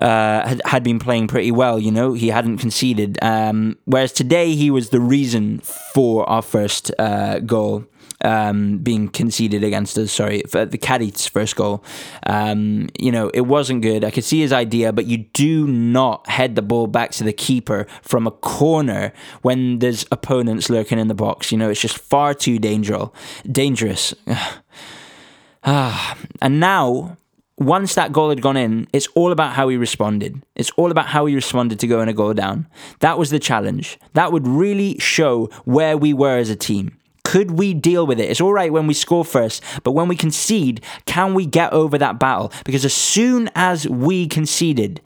uh, 0.00 0.46
had, 0.46 0.62
had 0.64 0.82
been 0.82 0.98
playing 0.98 1.28
pretty 1.28 1.50
well. 1.50 1.78
You 1.78 1.90
know, 1.90 2.12
he 2.12 2.28
hadn't 2.28 2.58
conceded. 2.58 3.18
Um, 3.22 3.78
whereas 3.84 4.12
today, 4.12 4.54
he 4.54 4.70
was 4.70 4.90
the 4.90 5.00
reason 5.00 5.60
for 5.60 6.28
our 6.28 6.42
first 6.42 6.92
uh, 6.98 7.40
goal 7.40 7.86
um, 8.22 8.78
being 8.78 9.08
conceded 9.08 9.62
against 9.62 9.96
us. 9.98 10.12
Sorry, 10.12 10.42
the 10.50 10.78
Cadiz's 10.78 11.26
first 11.26 11.56
goal. 11.56 11.84
Um, 12.24 12.88
you 12.98 13.12
know, 13.12 13.30
it 13.34 13.42
wasn't 13.42 13.82
good. 13.82 14.04
I 14.04 14.10
could 14.10 14.24
see 14.24 14.40
his 14.40 14.52
idea, 14.52 14.92
but 14.92 15.06
you 15.06 15.18
do 15.18 15.66
not 15.66 16.28
head 16.28 16.54
the 16.54 16.62
ball 16.62 16.86
back 16.86 17.12
to 17.12 17.24
the 17.24 17.32
keeper 17.32 17.86
from 18.02 18.26
a 18.26 18.30
corner 18.30 19.12
when 19.42 19.78
there's 19.78 20.06
opponents 20.10 20.70
lurking 20.70 20.98
in 20.98 21.08
the 21.08 21.14
box. 21.14 21.52
You 21.52 21.58
know, 21.58 21.70
it's 21.70 21.80
just 21.80 21.98
far 21.98 22.34
too 22.34 22.58
dangerous. 22.58 23.10
Dangerous. 23.50 24.14
ah, 25.64 26.16
and 26.40 26.60
now 26.60 27.16
once 27.58 27.94
that 27.94 28.12
goal 28.12 28.28
had 28.28 28.42
gone 28.42 28.56
in, 28.56 28.86
it's 28.92 29.06
all 29.14 29.32
about 29.32 29.54
how 29.54 29.68
he 29.68 29.76
responded. 29.76 30.42
It's 30.54 30.70
all 30.72 30.90
about 30.90 31.06
how 31.06 31.26
he 31.26 31.34
responded 31.34 31.80
to 31.80 31.86
going 31.86 32.08
a 32.08 32.12
goal 32.12 32.34
down. 32.34 32.66
That 33.00 33.18
was 33.18 33.30
the 33.30 33.38
challenge. 33.38 33.98
That 34.12 34.30
would 34.32 34.46
really 34.46 34.98
show 34.98 35.46
where 35.64 35.96
we 35.96 36.12
were 36.12 36.36
as 36.36 36.50
a 36.50 36.56
team. 36.56 36.98
Could 37.24 37.52
we 37.52 37.74
deal 37.74 38.06
with 38.06 38.20
it? 38.20 38.30
It's 38.30 38.40
all 38.40 38.52
right 38.52 38.72
when 38.72 38.86
we 38.86 38.94
score 38.94 39.24
first, 39.24 39.62
but 39.82 39.92
when 39.92 40.06
we 40.06 40.16
concede, 40.16 40.82
can 41.06 41.34
we 41.34 41.44
get 41.44 41.72
over 41.72 41.98
that 41.98 42.20
battle? 42.20 42.52
Because 42.64 42.84
as 42.84 42.94
soon 42.94 43.50
as 43.54 43.88
we 43.88 44.28
conceded, 44.28 45.00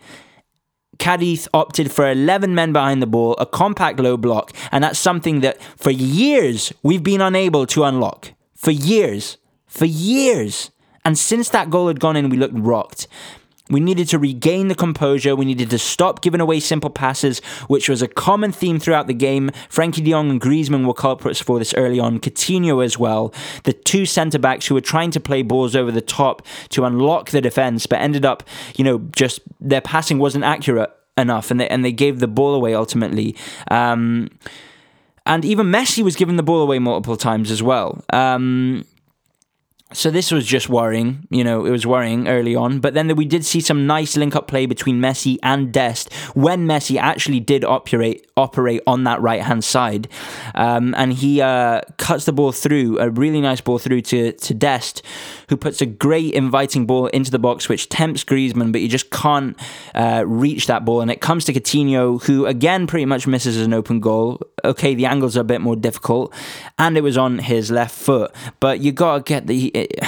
Cadiz 0.99 1.49
opted 1.55 1.91
for 1.91 2.11
11 2.11 2.55
men 2.55 2.75
behind 2.75 3.01
the 3.01 3.07
ball, 3.07 3.35
a 3.39 3.47
compact 3.47 3.99
low 3.99 4.19
block, 4.19 4.53
and 4.71 4.85
that's 4.85 4.99
something 4.99 5.41
that 5.41 5.63
for 5.77 5.91
years 5.91 6.75
we've 6.83 7.03
been 7.03 7.23
unable 7.23 7.65
to 7.67 7.85
unlock. 7.85 8.33
For 8.55 8.71
years. 8.71 9.39
For 9.67 9.87
years. 9.87 10.71
And 11.05 11.19
since 11.19 11.49
that 11.51 11.71
goal 11.71 11.89
had 11.89 12.01
gone 12.01 12.17
in, 12.17 12.29
we 12.29 12.37
looked 12.37 12.59
rocked. 12.59 13.07
We 13.71 13.79
needed 13.79 14.09
to 14.09 14.19
regain 14.19 14.67
the 14.67 14.75
composure. 14.75 15.37
We 15.37 15.45
needed 15.45 15.71
to 15.71 15.79
stop 15.79 16.23
giving 16.23 16.41
away 16.41 16.59
simple 16.59 16.91
passes, 16.91 17.39
which 17.69 17.89
was 17.89 18.03
a 18.03 18.09
common 18.09 18.51
theme 18.51 18.81
throughout 18.81 19.07
the 19.07 19.15
game. 19.15 19.53
Frankie 19.69 20.03
de 20.03 20.11
Jong 20.11 20.29
and 20.29 20.41
Griezmann 20.41 20.87
were 20.87 20.93
culprits 20.93 21.41
for 21.41 21.59
this 21.59 21.73
early 21.75 22.01
on. 22.01 22.19
Coutinho 22.19 22.85
as 22.85 22.99
well. 22.99 23.33
The 23.63 23.73
two 23.73 24.07
centre 24.07 24.41
backs 24.41 24.67
who 24.67 24.75
were 24.75 24.81
trying 24.81 25.13
to 25.13 25.21
play 25.21 25.43
balls 25.43 25.77
over 25.77 25.93
the 25.93 26.01
top 26.01 26.43
to 26.71 26.85
unlock 26.85 27.31
the 27.31 27.41
defence, 27.41 27.87
but 27.87 28.01
ended 28.01 28.25
up, 28.25 28.43
you 28.77 28.83
know, 28.83 28.99
just 29.13 29.41
their 29.61 29.81
passing 29.81 30.19
wasn't 30.19 30.45
accurate 30.45 30.91
enough, 31.17 31.51
and 31.51 31.61
they 31.61 31.69
and 31.69 31.85
they 31.85 31.93
gave 31.93 32.19
the 32.19 32.29
ball 32.29 32.55
away 32.55 32.75
ultimately. 32.75 33.37
Um, 33.71 34.31
and 35.27 35.45
even 35.45 35.67
Messi 35.67 36.03
was 36.03 36.17
given 36.17 36.37
the 36.37 36.43
ball 36.43 36.63
away 36.63 36.81
multiple 36.81 37.17
times 37.17 37.51
as 37.53 37.63
well. 37.63 38.03
Um, 38.13 38.85
so 39.93 40.11
this 40.11 40.31
was 40.31 40.47
just 40.47 40.69
worrying, 40.69 41.27
you 41.31 41.43
know, 41.43 41.67
it 41.67 41.71
was 41.71 41.87
worrying 41.87 42.29
early 42.29 42.55
on. 42.55 42.81
But 42.81 42.95
then 42.95 43.15
we 43.17 43.25
did 43.25 43.45
see 43.45 43.61
some 43.61 43.87
nice 43.87 44.17
link-up 44.17 44.47
play 44.47 44.67
between 44.67 45.01
Messi 45.01 45.39
and 45.43 45.73
Dest 45.73 46.13
when 46.35 46.67
Messi 46.67 46.97
actually 46.97 47.41
did 47.41 47.65
operate 47.65 48.27
operate 48.37 48.81
on 48.87 49.05
that 49.05 49.21
right-hand 49.21 49.63
side, 49.65 50.09
um, 50.55 50.95
and 50.97 51.13
he 51.13 51.41
uh, 51.41 51.81
cuts 51.99 52.25
the 52.25 52.33
ball 52.33 52.53
through 52.53 52.99
a 52.99 53.11
really 53.11 53.41
nice 53.41 53.61
ball 53.61 53.79
through 53.79 54.01
to 54.03 54.33
to 54.33 54.55
Dest, 54.55 55.03
who 55.49 55.57
puts 55.57 55.81
a 55.81 55.87
great 55.87 56.35
inviting 56.35 56.87
ball 56.87 57.07
into 57.09 57.31
the 57.31 57.39
box, 57.39 57.69
which 57.69 57.89
tempts 57.89 58.25
Griezmann, 58.25 58.73
but 58.73 58.81
he 58.81 58.89
just 58.89 59.11
can't 59.11 59.59
uh, 59.95 60.25
reach 60.27 60.67
that 60.69 60.85
ball, 60.85 61.01
and 61.01 61.11
it 61.11 61.21
comes 61.21 61.45
to 61.47 61.53
Coutinho, 61.53 62.23
who 62.23 62.47
again 62.47 62.87
pretty 62.87 63.07
much 63.07 63.27
misses 63.27 63.61
an 63.61 63.75
open 63.75 64.01
goal. 64.01 64.41
Okay, 64.65 64.95
the 64.95 65.07
angles 65.07 65.37
are 65.37 65.41
a 65.41 65.45
bit 65.45 65.61
more 65.61 65.77
difficult, 65.77 66.33
and 66.79 66.97
it 66.97 67.03
was 67.03 67.17
on 67.17 67.39
his 67.39 67.71
left 67.71 67.95
foot, 67.95 68.35
but 68.61 68.81
you 68.81 68.93
gotta 68.93 69.23
get 69.23 69.47
the 69.47 69.67
it, 69.69 70.01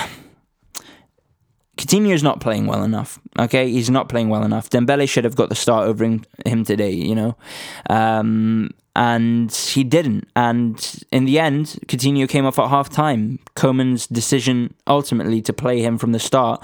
Coutinho's 1.76 2.23
not 2.23 2.40
playing 2.40 2.66
well 2.66 2.85
enough. 2.85 3.18
Okay, 3.38 3.71
he's 3.71 3.90
not 3.90 4.09
playing 4.09 4.28
well 4.28 4.44
enough. 4.44 4.68
Dembele 4.68 5.09
should 5.09 5.25
have 5.25 5.37
got 5.37 5.49
the 5.49 5.54
start 5.54 5.88
over 5.88 6.04
him, 6.04 6.25
him 6.44 6.64
today. 6.64 6.90
You 6.90 7.14
know, 7.14 7.37
um, 7.88 8.71
and 8.94 9.50
he 9.50 9.82
didn't. 9.82 10.28
And 10.37 11.04
in 11.11 11.25
the 11.25 11.38
end, 11.38 11.78
Coutinho 11.87 12.28
came 12.28 12.44
off 12.44 12.59
at 12.59 12.68
half 12.68 12.90
time. 12.90 13.38
Koeman's 13.56 14.06
decision 14.06 14.75
ultimately 14.87 15.40
to 15.42 15.52
play 15.52 15.80
him 15.80 15.97
from 15.97 16.12
the 16.12 16.18
start, 16.18 16.62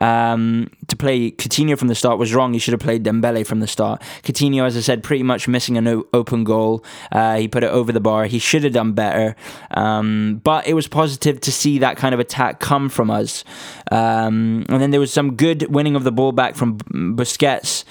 um, 0.00 0.70
play 1.00 1.30
Coutinho 1.30 1.78
from 1.78 1.88
the 1.88 1.94
start 1.94 2.18
was 2.18 2.34
wrong. 2.34 2.52
He 2.52 2.58
should 2.58 2.72
have 2.72 2.80
played 2.80 3.04
Dembele 3.04 3.46
from 3.46 3.60
the 3.60 3.66
start. 3.66 4.02
Coutinho, 4.22 4.64
as 4.64 4.76
I 4.76 4.80
said, 4.80 5.02
pretty 5.02 5.22
much 5.22 5.48
missing 5.48 5.76
an 5.76 5.88
o- 5.88 6.06
open 6.12 6.44
goal. 6.44 6.84
Uh, 7.10 7.36
he 7.36 7.48
put 7.48 7.64
it 7.64 7.70
over 7.70 7.90
the 7.90 8.00
bar. 8.00 8.26
He 8.26 8.38
should 8.38 8.64
have 8.64 8.72
done 8.72 8.92
better. 8.92 9.34
Um, 9.72 10.40
but 10.44 10.66
it 10.66 10.74
was 10.74 10.86
positive 10.86 11.40
to 11.40 11.52
see 11.52 11.78
that 11.78 11.96
kind 11.96 12.14
of 12.14 12.20
attack 12.20 12.60
come 12.60 12.88
from 12.88 13.10
us. 13.10 13.44
Um, 13.90 14.66
and 14.68 14.80
then 14.80 14.90
there 14.90 15.00
was 15.00 15.12
some 15.12 15.34
good 15.34 15.74
winning 15.74 15.96
of 15.96 16.04
the 16.04 16.12
ball 16.12 16.32
back 16.32 16.54
from 16.54 16.78
Busquets 16.78 17.84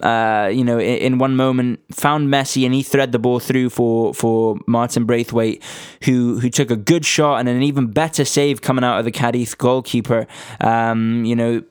uh, 0.00 0.50
you 0.52 0.64
know, 0.64 0.80
in, 0.80 1.18
one 1.18 1.36
moment 1.36 1.80
found 1.94 2.28
Messi 2.28 2.64
and 2.64 2.74
he 2.74 2.82
thread 2.82 3.12
the 3.12 3.18
ball 3.18 3.40
through 3.40 3.70
for 3.70 4.14
for 4.14 4.58
Martin 4.66 5.04
Braithwaite, 5.04 5.62
who 6.04 6.38
who 6.40 6.48
took 6.48 6.70
a 6.70 6.76
good 6.76 7.04
shot 7.04 7.38
and 7.40 7.48
an 7.48 7.62
even 7.62 7.88
better 7.88 8.24
save 8.24 8.62
coming 8.62 8.84
out 8.84 8.98
of 8.98 9.04
the 9.04 9.10
Cadiz 9.10 9.54
goalkeeper. 9.54 10.26
Um, 10.60 11.24
you 11.24 11.36
know, 11.36 11.62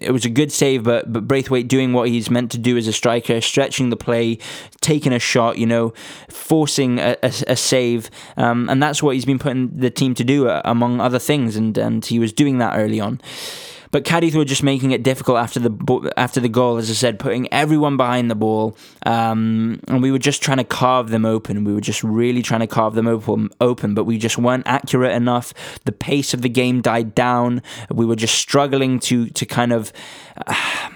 it 0.00 0.10
was 0.10 0.24
a 0.24 0.30
good 0.30 0.52
save, 0.52 0.84
but 0.84 1.12
but 1.12 1.26
Braithwaite 1.26 1.68
doing 1.68 1.92
what 1.92 2.08
he's 2.08 2.30
meant 2.30 2.50
to 2.52 2.58
do 2.58 2.76
as 2.76 2.86
a 2.86 2.92
striker, 2.92 3.40
stretching 3.40 3.90
the 3.90 3.96
play, 3.96 4.38
taking 4.80 5.12
a 5.12 5.18
shot, 5.18 5.58
you 5.58 5.66
know, 5.66 5.92
forcing 6.28 6.98
a, 6.98 7.16
a, 7.22 7.32
a 7.48 7.56
save, 7.56 8.10
um, 8.36 8.68
and 8.68 8.82
that's 8.82 9.02
what 9.02 9.14
he's 9.14 9.24
been 9.24 9.38
putting 9.38 9.76
the 9.78 9.90
team 9.90 10.14
to 10.14 10.24
do, 10.24 10.48
uh, 10.48 10.62
among 10.64 11.00
other 11.00 11.18
things, 11.18 11.56
and 11.56 11.76
and 11.78 12.04
he 12.06 12.18
was 12.18 12.32
doing 12.32 12.58
that 12.58 12.76
early 12.76 13.00
on. 13.00 13.20
But 13.90 14.04
Cadiz 14.04 14.34
were 14.34 14.44
just 14.44 14.62
making 14.62 14.90
it 14.90 15.02
difficult 15.02 15.38
after 15.38 15.60
the 15.60 16.12
after 16.16 16.40
the 16.40 16.48
goal, 16.48 16.76
as 16.76 16.90
I 16.90 16.94
said, 16.94 17.18
putting 17.18 17.52
everyone 17.52 17.96
behind 17.96 18.30
the 18.30 18.34
ball, 18.34 18.76
um, 19.06 19.80
and 19.88 20.02
we 20.02 20.10
were 20.10 20.18
just 20.18 20.42
trying 20.42 20.58
to 20.58 20.64
carve 20.64 21.10
them 21.10 21.24
open. 21.24 21.64
We 21.64 21.74
were 21.74 21.80
just 21.80 22.02
really 22.02 22.42
trying 22.42 22.60
to 22.60 22.66
carve 22.66 22.94
them 22.94 23.06
open, 23.06 23.50
open, 23.60 23.94
but 23.94 24.04
we 24.04 24.18
just 24.18 24.38
weren't 24.38 24.66
accurate 24.66 25.12
enough. 25.12 25.54
The 25.84 25.92
pace 25.92 26.34
of 26.34 26.42
the 26.42 26.48
game 26.48 26.80
died 26.80 27.14
down. 27.14 27.62
We 27.90 28.04
were 28.04 28.16
just 28.16 28.34
struggling 28.34 29.00
to 29.00 29.28
to 29.30 29.46
kind 29.46 29.72
of. 29.72 29.92
Uh, 30.46 30.90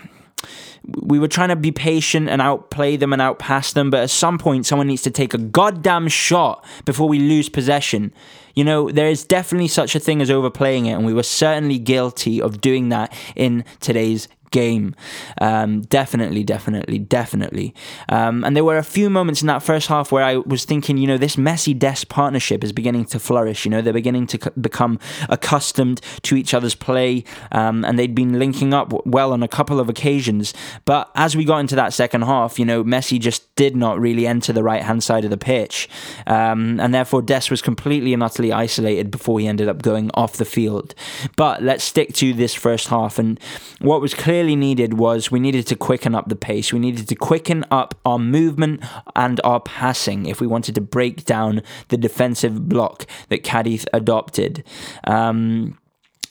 we 0.85 1.19
were 1.19 1.29
trying 1.29 1.49
to 1.51 1.57
be 1.57 1.71
patient 1.71 2.29
and 2.29 2.43
outplay 2.43 2.97
them 2.97 3.13
and 3.13 3.23
outpass 3.23 3.73
them, 3.73 3.91
but 3.91 4.01
at 4.01 4.11
some 4.11 4.39
point, 4.39 4.67
someone 4.67 4.89
needs 4.89 5.03
to 5.03 5.11
take 5.11 5.35
a 5.35 5.39
goddamn 5.39 6.09
shot 6.09 6.65
before 6.85 7.09
we 7.09 7.19
lose 7.19 7.49
possession. 7.49 8.13
You 8.55 8.65
know, 8.65 8.91
there 8.91 9.09
is 9.09 9.25
definitely 9.25 9.69
such 9.69 9.95
a 9.95 10.01
thing 10.01 10.21
as 10.21 10.31
overplaying 10.31 10.87
it, 10.87 10.93
and 10.93 11.07
we 11.07 11.15
were 11.15 11.23
certainly 11.23 11.79
guilty 11.79 12.41
of 12.41 12.61
doing 12.61 12.89
that 12.91 13.13
in 13.37 13.65
today's 13.81 14.29
game. 14.53 14.95
Um, 15.41 15.81
definitely, 15.83 16.45
definitely, 16.45 16.99
definitely. 16.99 17.75
Um, 18.09 18.45
and 18.45 18.55
there 18.55 18.65
were 18.65 18.79
a 18.79 18.85
few 18.85 19.11
moments 19.11 19.43
in 19.43 19.49
that 19.49 19.63
first 19.63 19.89
half 19.89 20.13
where 20.13 20.25
I 20.25 20.37
was 20.37 20.65
thinking, 20.65 20.97
you 20.97 21.07
know, 21.07 21.19
this 21.19 21.37
Messi 21.37 21.77
Dest 21.77 22.09
partnership 22.09 22.63
is 22.63 22.73
beginning 22.73 23.07
to 23.07 23.19
flourish. 23.19 23.65
You 23.65 23.71
know, 23.71 23.83
they're 23.83 23.93
beginning 23.93 24.27
to 24.29 24.39
c- 24.41 24.51
become 24.61 24.99
accustomed 25.29 26.01
to 26.23 26.37
each 26.37 26.55
other's 26.55 26.75
play, 26.75 27.25
um, 27.51 27.85
and 27.85 27.99
they'd 27.99 28.15
been 28.15 28.39
linking 28.39 28.73
up 28.73 28.93
well 29.07 29.33
on 29.33 29.43
a 29.43 29.49
couple 29.49 29.81
of 29.81 29.89
occasions. 29.89 30.55
But 30.85 31.11
as 31.15 31.37
we 31.37 31.45
got 31.45 31.59
into 31.59 31.77
that 31.77 31.93
second 31.93 32.23
half, 32.23 32.59
you 32.59 32.65
know, 32.65 32.85
Messi 32.85 33.19
just 33.19 33.55
did 33.57 33.75
not 33.75 33.99
really 33.99 34.27
enter 34.27 34.53
the 34.53 34.63
right 34.63 34.83
hand 34.83 35.03
side 35.03 35.25
of 35.25 35.31
the 35.31 35.37
pitch, 35.37 35.89
um, 36.27 36.79
and 36.79 36.95
therefore 36.95 37.23
Des 37.23 37.51
was 37.51 37.63
completely 37.63 38.13
and 38.13 38.23
utterly 38.23 38.53
isolated 38.53 39.11
before 39.11 39.41
he 39.41 39.47
ended 39.47 39.69
up 39.69 39.83
going 39.83 40.11
off 40.15 40.37
the 40.37 40.45
field. 40.45 40.95
But 41.37 41.63
let's 41.63 41.85
stick 41.85 42.13
to 42.15 42.35
this 42.35 42.55
first 42.55 42.89
half, 42.89 43.19
and 43.19 43.41
what 43.81 44.01
was 44.01 44.15
clear 44.15 44.42
really 44.43 44.57
needed 44.57 44.95
was 44.95 45.31
we 45.31 45.39
needed 45.39 45.67
to 45.69 45.77
quicken 45.77 46.15
up 46.15 46.29
the 46.29 46.37
pace. 46.37 46.73
We 46.73 46.81
needed 46.81 47.09
to 47.09 47.15
quicken 47.15 47.65
up 47.71 47.95
our 48.05 48.19
movement 48.19 48.83
and 49.15 49.41
our 49.45 49.61
passing 49.61 50.27
if 50.27 50.41
we 50.41 50.47
wanted 50.49 50.75
to 50.75 50.81
break 50.81 51.25
down 51.25 51.63
the 51.89 51.97
defensive 51.97 52.69
block 52.69 53.07
that 53.29 53.45
Cadiz 53.45 53.87
adopted. 53.93 54.65
Um, 55.05 55.79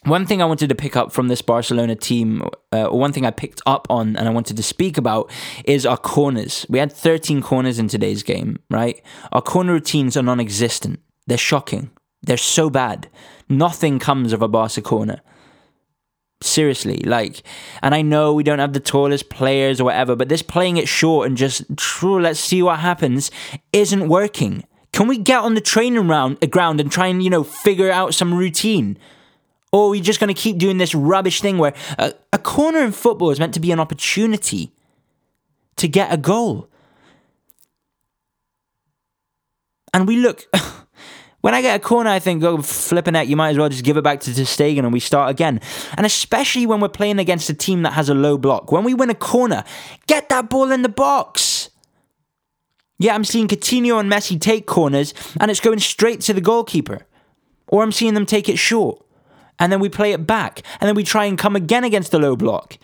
one 0.03 0.25
thing 0.25 0.41
I 0.41 0.46
wanted 0.46 0.68
to 0.68 0.75
pick 0.75 0.96
up 0.96 1.13
from 1.13 1.30
this 1.30 1.41
Barcelona 1.41 1.96
team, 1.96 2.44
uh, 2.72 2.88
one 2.88 3.13
thing 3.13 3.25
I 3.25 3.32
picked 3.32 3.62
up 3.65 3.88
on 3.89 4.18
and 4.18 4.27
I 4.27 4.32
wanted 4.32 4.58
to 4.58 4.63
speak 4.63 4.98
about, 4.98 5.32
is 5.63 5.86
our 5.86 5.98
corners. 5.98 6.65
We 6.68 6.80
had 6.80 6.91
13 6.91 7.41
corners 7.41 7.80
in 7.80 7.88
today's 7.88 8.24
game, 8.24 8.60
right? 8.70 9.01
Our 9.32 9.41
corner 9.41 9.74
routines 9.74 10.18
are 10.18 10.24
non 10.24 10.39
existent. 10.39 11.00
They're 11.27 11.38
shocking. 11.38 11.91
They're 12.24 12.38
so 12.38 12.70
bad. 12.70 13.10
Nothing 13.48 14.00
comes 14.00 14.34
of 14.34 14.41
a 14.41 14.48
Barca 14.48 14.82
corner. 14.82 15.22
Seriously, 16.43 16.98
like, 17.05 17.43
and 17.83 17.93
I 17.93 18.01
know 18.01 18.33
we 18.33 18.41
don't 18.43 18.57
have 18.57 18.74
the 18.74 18.79
tallest 18.79 19.29
players 19.29 19.79
or 19.79 19.83
whatever, 19.83 20.15
but 20.15 20.27
this 20.27 20.41
playing 20.41 20.77
it 20.77 20.88
short 20.88 21.27
and 21.27 21.38
just, 21.38 21.63
let's 22.03 22.39
see 22.39 22.63
what 22.63 22.79
happens, 22.79 23.29
isn't 23.71 24.07
working. 24.07 24.63
Can 24.91 25.07
we 25.07 25.19
get 25.19 25.43
on 25.43 25.53
the 25.53 25.62
training 25.62 26.07
round, 26.07 26.43
uh, 26.43 26.48
ground 26.48 26.81
and 26.81 26.91
try 26.91 27.07
and, 27.07 27.24
you 27.24 27.29
know, 27.29 27.43
figure 27.43 27.91
out 27.91 28.15
some 28.15 28.33
routine? 28.33 28.98
Or 29.71 29.86
are 29.88 29.89
we 29.89 30.01
just 30.01 30.19
going 30.19 30.33
to 30.33 30.39
keep 30.39 30.57
doing 30.57 30.79
this 30.79 30.95
rubbish 30.95 31.41
thing 31.41 31.60
where 31.60 31.75
a, 32.00 32.13
a 32.33 32.39
corner 32.39 32.79
in 32.79 32.91
football 32.91 33.29
is 33.29 33.39
meant 33.39 33.53
to 33.53 33.60
be 33.60 33.71
an 33.71 33.79
opportunity 33.79 34.71
to 35.77 35.88
get 35.88 36.12
a 36.12 36.17
goal? 36.17 36.67
And 39.93 40.07
we 40.07 40.17
look. 40.17 40.48
When 41.41 41.55
I 41.55 41.62
get 41.62 41.75
a 41.75 41.79
corner, 41.79 42.10
I 42.10 42.19
think, 42.19 42.43
oh, 42.43 42.62
flipping 42.62 43.15
out, 43.15 43.27
you 43.27 43.36
might 43.36 43.50
as 43.50 43.57
well 43.57 43.67
just 43.67 43.83
give 43.83 43.98
it 43.98 44.03
back 44.03 44.19
to 44.21 44.33
Ter 44.33 44.43
Stegen 44.43 44.79
and 44.79 44.93
we 44.93 45.00
start 45.00 45.31
again. 45.31 45.60
And 45.98 46.05
especially 46.05 46.67
when 46.67 46.79
we're 46.79 46.89
playing 46.89 47.19
against 47.19 47.50
a 47.50 47.53
team 47.53 47.81
that 47.81 47.93
has 47.93 48.10
a 48.10 48.13
low 48.13 48.38
block. 48.38 48.71
When 48.71 48.83
we 48.83 48.93
win 48.93 49.10
a 49.10 49.15
corner, 49.15 49.63
get 50.07 50.29
that 50.29 50.50
ball 50.50 50.71
in 50.71 50.83
the 50.83 50.89
box. 50.89 51.69
Yeah, 53.00 53.15
I'm 53.15 53.24
seeing 53.24 53.48
Coutinho 53.48 54.00
and 54.00 54.12
Messi 54.12 54.39
take 54.39 54.67
corners 54.67 55.15
and 55.39 55.50
it's 55.50 55.60
going 55.60 55.79
straight 55.79 56.21
to 56.21 56.33
the 56.33 56.41
goalkeeper. 56.41 57.07
Or 57.67 57.81
I'm 57.81 57.91
seeing 57.91 58.13
them 58.13 58.27
take 58.27 58.48
it 58.48 58.60
short. 58.60 59.03
And 59.57 59.71
then 59.71 59.79
we 59.79 59.89
play 59.89 60.12
it 60.12 60.27
back. 60.27 60.62
And 60.79 60.88
then 60.88 60.95
we 60.95 61.03
try 61.03 61.25
and 61.25 61.38
come 61.38 61.55
again 61.55 61.83
against 61.83 62.12
the 62.12 62.19
low 62.19 62.36
block. 62.36 62.77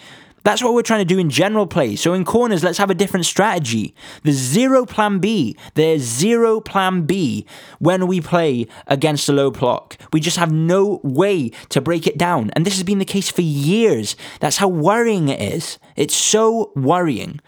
That's 0.43 0.63
what 0.63 0.73
we're 0.73 0.81
trying 0.81 1.01
to 1.01 1.05
do 1.05 1.19
in 1.19 1.29
general 1.29 1.67
play. 1.67 1.95
So 1.95 2.13
in 2.13 2.23
corners, 2.23 2.63
let's 2.63 2.77
have 2.77 2.89
a 2.89 2.95
different 2.95 3.25
strategy. 3.25 3.93
There's 4.23 4.37
zero 4.37 4.85
plan 4.85 5.19
B. 5.19 5.57
There's 5.73 6.01
zero 6.01 6.61
plan 6.61 7.01
B 7.03 7.45
when 7.79 8.07
we 8.07 8.21
play 8.21 8.67
against 8.87 9.27
a 9.27 9.33
low 9.33 9.51
block. 9.51 9.97
We 10.13 10.19
just 10.19 10.37
have 10.37 10.51
no 10.51 11.01
way 11.03 11.49
to 11.69 11.81
break 11.81 12.07
it 12.07 12.17
down. 12.17 12.51
And 12.51 12.65
this 12.65 12.75
has 12.75 12.83
been 12.83 12.99
the 12.99 13.05
case 13.05 13.29
for 13.29 13.41
years. 13.41 14.15
That's 14.39 14.57
how 14.57 14.69
worrying 14.69 15.27
it 15.29 15.41
is. 15.41 15.79
It's 15.95 16.15
so 16.15 16.71
worrying 16.75 17.41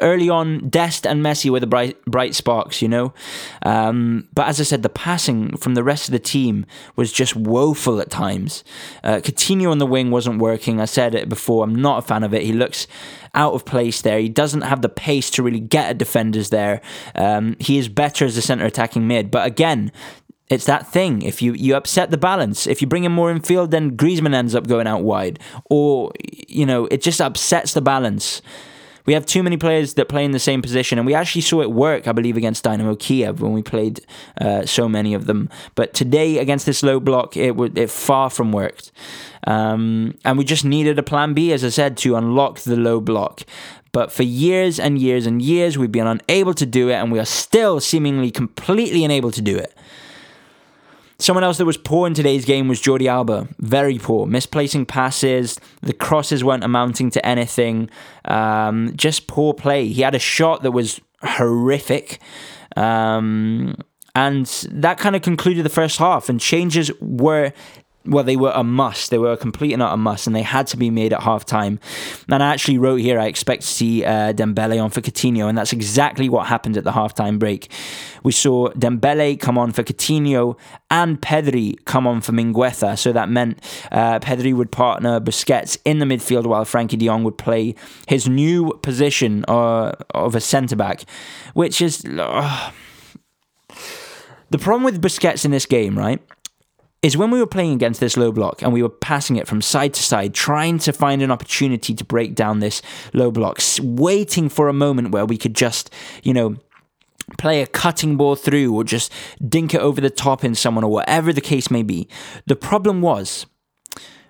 early 0.00 0.28
on, 0.28 0.68
Dest 0.68 1.06
and 1.06 1.22
Messi 1.24 1.50
were 1.50 1.60
the 1.60 1.66
bright 1.66 2.02
bright 2.04 2.34
sparks, 2.34 2.82
you 2.82 2.88
know. 2.88 3.12
Um, 3.62 4.28
but 4.34 4.48
as 4.48 4.60
I 4.60 4.64
said, 4.64 4.82
the 4.82 4.88
passing 4.88 5.56
from 5.56 5.74
the 5.74 5.84
rest 5.84 6.08
of 6.08 6.12
the 6.12 6.18
team 6.18 6.66
was 6.96 7.12
just 7.12 7.36
woeful 7.36 8.00
at 8.00 8.10
times. 8.10 8.64
Uh, 9.02 9.16
Coutinho 9.16 9.70
on 9.70 9.78
the 9.78 9.86
wing 9.86 10.10
wasn't 10.10 10.40
working. 10.40 10.80
I 10.80 10.86
said 10.86 11.14
it 11.14 11.28
before. 11.28 11.64
I'm 11.64 11.74
not 11.74 11.98
a 11.98 12.02
fan 12.02 12.24
of 12.24 12.34
it. 12.34 12.42
He 12.42 12.52
looks 12.52 12.86
out 13.34 13.54
of 13.54 13.64
place 13.64 14.02
there. 14.02 14.18
He 14.18 14.28
doesn't 14.28 14.62
have 14.62 14.82
the 14.82 14.88
pace 14.88 15.30
to 15.30 15.42
really 15.42 15.60
get 15.60 15.90
at 15.90 15.98
defenders 15.98 16.50
there. 16.50 16.80
Um, 17.14 17.56
he 17.58 17.78
is 17.78 17.88
better 17.88 18.24
as 18.24 18.36
a 18.36 18.42
centre 18.42 18.66
attacking 18.66 19.06
mid, 19.06 19.30
but 19.30 19.46
again. 19.46 19.92
It's 20.50 20.64
that 20.64 20.90
thing. 20.90 21.20
If 21.20 21.42
you, 21.42 21.52
you 21.52 21.76
upset 21.76 22.10
the 22.10 22.16
balance, 22.16 22.66
if 22.66 22.80
you 22.80 22.88
bring 22.88 23.04
him 23.04 23.12
more 23.12 23.30
in 23.30 23.40
field, 23.42 23.70
then 23.70 23.98
Griezmann 23.98 24.32
ends 24.34 24.54
up 24.54 24.66
going 24.66 24.86
out 24.86 25.02
wide. 25.02 25.38
Or, 25.68 26.10
you 26.48 26.64
know, 26.64 26.86
it 26.86 27.02
just 27.02 27.20
upsets 27.20 27.74
the 27.74 27.82
balance. 27.82 28.40
We 29.08 29.14
have 29.14 29.24
too 29.24 29.42
many 29.42 29.56
players 29.56 29.94
that 29.94 30.10
play 30.10 30.22
in 30.22 30.32
the 30.32 30.38
same 30.38 30.60
position, 30.60 30.98
and 30.98 31.06
we 31.06 31.14
actually 31.14 31.40
saw 31.40 31.62
it 31.62 31.70
work, 31.70 32.06
I 32.06 32.12
believe, 32.12 32.36
against 32.36 32.62
Dynamo 32.62 32.94
Kiev 32.94 33.40
when 33.40 33.54
we 33.54 33.62
played 33.62 34.04
uh, 34.38 34.66
so 34.66 34.86
many 34.86 35.14
of 35.14 35.24
them. 35.24 35.48
But 35.74 35.94
today, 35.94 36.36
against 36.36 36.66
this 36.66 36.82
low 36.82 37.00
block, 37.00 37.34
it 37.34 37.56
would 37.56 37.78
it 37.78 37.88
far 37.88 38.28
from 38.28 38.52
worked. 38.52 38.92
Um, 39.46 40.18
and 40.26 40.36
we 40.36 40.44
just 40.44 40.62
needed 40.62 40.98
a 40.98 41.02
plan 41.02 41.32
B, 41.32 41.54
as 41.54 41.64
I 41.64 41.70
said, 41.70 41.96
to 41.98 42.16
unlock 42.16 42.58
the 42.58 42.76
low 42.76 43.00
block. 43.00 43.44
But 43.92 44.12
for 44.12 44.24
years 44.24 44.78
and 44.78 44.98
years 44.98 45.24
and 45.24 45.40
years, 45.40 45.78
we've 45.78 45.90
been 45.90 46.06
unable 46.06 46.52
to 46.52 46.66
do 46.66 46.90
it, 46.90 46.96
and 46.96 47.10
we 47.10 47.18
are 47.18 47.24
still 47.24 47.80
seemingly 47.80 48.30
completely 48.30 49.04
unable 49.06 49.30
to 49.30 49.40
do 49.40 49.56
it. 49.56 49.74
Someone 51.20 51.42
else 51.42 51.58
that 51.58 51.64
was 51.64 51.76
poor 51.76 52.06
in 52.06 52.14
today's 52.14 52.44
game 52.44 52.68
was 52.68 52.80
Jordi 52.80 53.06
Alba. 53.08 53.48
Very 53.58 53.98
poor. 53.98 54.24
Misplacing 54.24 54.86
passes. 54.86 55.58
The 55.82 55.92
crosses 55.92 56.44
weren't 56.44 56.62
amounting 56.62 57.10
to 57.10 57.26
anything. 57.26 57.90
Um, 58.24 58.92
just 58.94 59.26
poor 59.26 59.52
play. 59.52 59.88
He 59.88 60.02
had 60.02 60.14
a 60.14 60.20
shot 60.20 60.62
that 60.62 60.70
was 60.70 61.00
horrific. 61.22 62.20
Um, 62.76 63.74
and 64.14 64.46
that 64.70 64.98
kind 64.98 65.16
of 65.16 65.22
concluded 65.22 65.64
the 65.64 65.70
first 65.70 65.98
half. 65.98 66.28
And 66.28 66.40
changes 66.40 66.92
were 67.00 67.52
well, 68.08 68.24
they 68.24 68.36
were 68.36 68.52
a 68.54 68.64
must. 68.64 69.10
They 69.10 69.18
were 69.18 69.32
a 69.32 69.36
complete 69.36 69.72
and 69.72 69.82
utter 69.82 69.96
must, 69.96 70.26
and 70.26 70.34
they 70.34 70.42
had 70.42 70.66
to 70.68 70.76
be 70.76 70.90
made 70.90 71.12
at 71.12 71.22
half 71.22 71.44
time. 71.44 71.78
And 72.28 72.42
I 72.42 72.52
actually 72.52 72.78
wrote 72.78 72.96
here, 72.96 73.18
I 73.18 73.26
expect 73.26 73.62
to 73.62 73.68
see 73.68 74.04
uh, 74.04 74.32
Dembele 74.32 74.82
on 74.82 74.90
for 74.90 75.00
Coutinho, 75.00 75.48
and 75.48 75.56
that's 75.56 75.72
exactly 75.72 76.28
what 76.28 76.46
happened 76.46 76.76
at 76.76 76.84
the 76.84 76.92
halftime 76.92 77.38
break. 77.38 77.70
We 78.22 78.32
saw 78.32 78.70
Dembele 78.70 79.38
come 79.38 79.58
on 79.58 79.72
for 79.72 79.82
Coutinho 79.82 80.58
and 80.90 81.20
Pedri 81.20 81.84
come 81.84 82.06
on 82.06 82.20
for 82.20 82.32
Mingueza. 82.32 82.98
So 82.98 83.12
that 83.12 83.28
meant 83.28 83.60
uh, 83.92 84.18
Pedri 84.20 84.54
would 84.54 84.72
partner 84.72 85.20
Busquets 85.20 85.78
in 85.84 85.98
the 85.98 86.06
midfield 86.06 86.46
while 86.46 86.64
Frankie 86.64 86.96
de 86.96 87.06
Jong 87.06 87.24
would 87.24 87.38
play 87.38 87.74
his 88.06 88.28
new 88.28 88.72
position 88.82 89.44
uh, 89.48 89.92
of 90.10 90.34
a 90.34 90.40
centre 90.40 90.76
back, 90.76 91.04
which 91.54 91.82
is. 91.82 92.04
Uh, 92.04 92.70
the 94.50 94.58
problem 94.58 94.82
with 94.82 95.02
Busquets 95.02 95.44
in 95.44 95.50
this 95.50 95.66
game, 95.66 95.98
right? 95.98 96.22
Is 97.02 97.16
when 97.16 97.30
we 97.30 97.38
were 97.38 97.46
playing 97.46 97.72
against 97.72 98.00
this 98.00 98.16
low 98.16 98.32
block 98.32 98.60
and 98.60 98.72
we 98.72 98.82
were 98.82 98.88
passing 98.88 99.36
it 99.36 99.46
from 99.46 99.62
side 99.62 99.94
to 99.94 100.02
side, 100.02 100.34
trying 100.34 100.78
to 100.80 100.92
find 100.92 101.22
an 101.22 101.30
opportunity 101.30 101.94
to 101.94 102.04
break 102.04 102.34
down 102.34 102.58
this 102.58 102.82
low 103.12 103.30
block, 103.30 103.60
waiting 103.80 104.48
for 104.48 104.68
a 104.68 104.72
moment 104.72 105.12
where 105.12 105.24
we 105.24 105.38
could 105.38 105.54
just, 105.54 105.92
you 106.22 106.34
know, 106.34 106.56
play 107.36 107.62
a 107.62 107.66
cutting 107.66 108.16
ball 108.16 108.34
through 108.34 108.74
or 108.74 108.82
just 108.82 109.12
dink 109.46 109.74
it 109.74 109.80
over 109.80 110.00
the 110.00 110.10
top 110.10 110.42
in 110.42 110.54
someone 110.54 110.82
or 110.82 110.90
whatever 110.90 111.32
the 111.32 111.40
case 111.40 111.70
may 111.70 111.82
be. 111.82 112.08
The 112.46 112.56
problem 112.56 113.00
was 113.00 113.46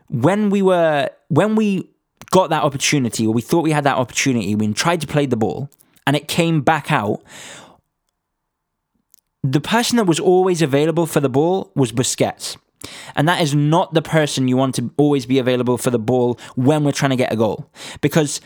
when 0.08 0.50
we 0.50 0.60
were 0.60 1.08
when 1.28 1.54
we 1.54 1.90
got 2.30 2.50
that 2.50 2.62
opportunity 2.62 3.26
or 3.26 3.32
we 3.32 3.40
thought 3.40 3.62
we 3.62 3.72
had 3.72 3.84
that 3.84 3.96
opportunity, 3.96 4.54
we 4.54 4.72
tried 4.74 5.00
to 5.00 5.06
play 5.06 5.24
the 5.24 5.36
ball 5.36 5.70
and 6.06 6.16
it 6.16 6.28
came 6.28 6.60
back 6.60 6.92
out 6.92 7.22
the 9.42 9.60
person 9.60 9.96
that 9.96 10.04
was 10.04 10.20
always 10.20 10.62
available 10.62 11.06
for 11.06 11.20
the 11.20 11.28
ball 11.28 11.70
was 11.74 11.92
Busquets. 11.92 12.56
And 13.16 13.28
that 13.28 13.40
is 13.42 13.54
not 13.54 13.94
the 13.94 14.02
person 14.02 14.48
you 14.48 14.56
want 14.56 14.74
to 14.76 14.90
always 14.96 15.26
be 15.26 15.38
available 15.38 15.78
for 15.78 15.90
the 15.90 15.98
ball 15.98 16.38
when 16.54 16.84
we're 16.84 16.92
trying 16.92 17.10
to 17.10 17.16
get 17.16 17.32
a 17.32 17.36
goal. 17.36 17.70
Because 18.00 18.40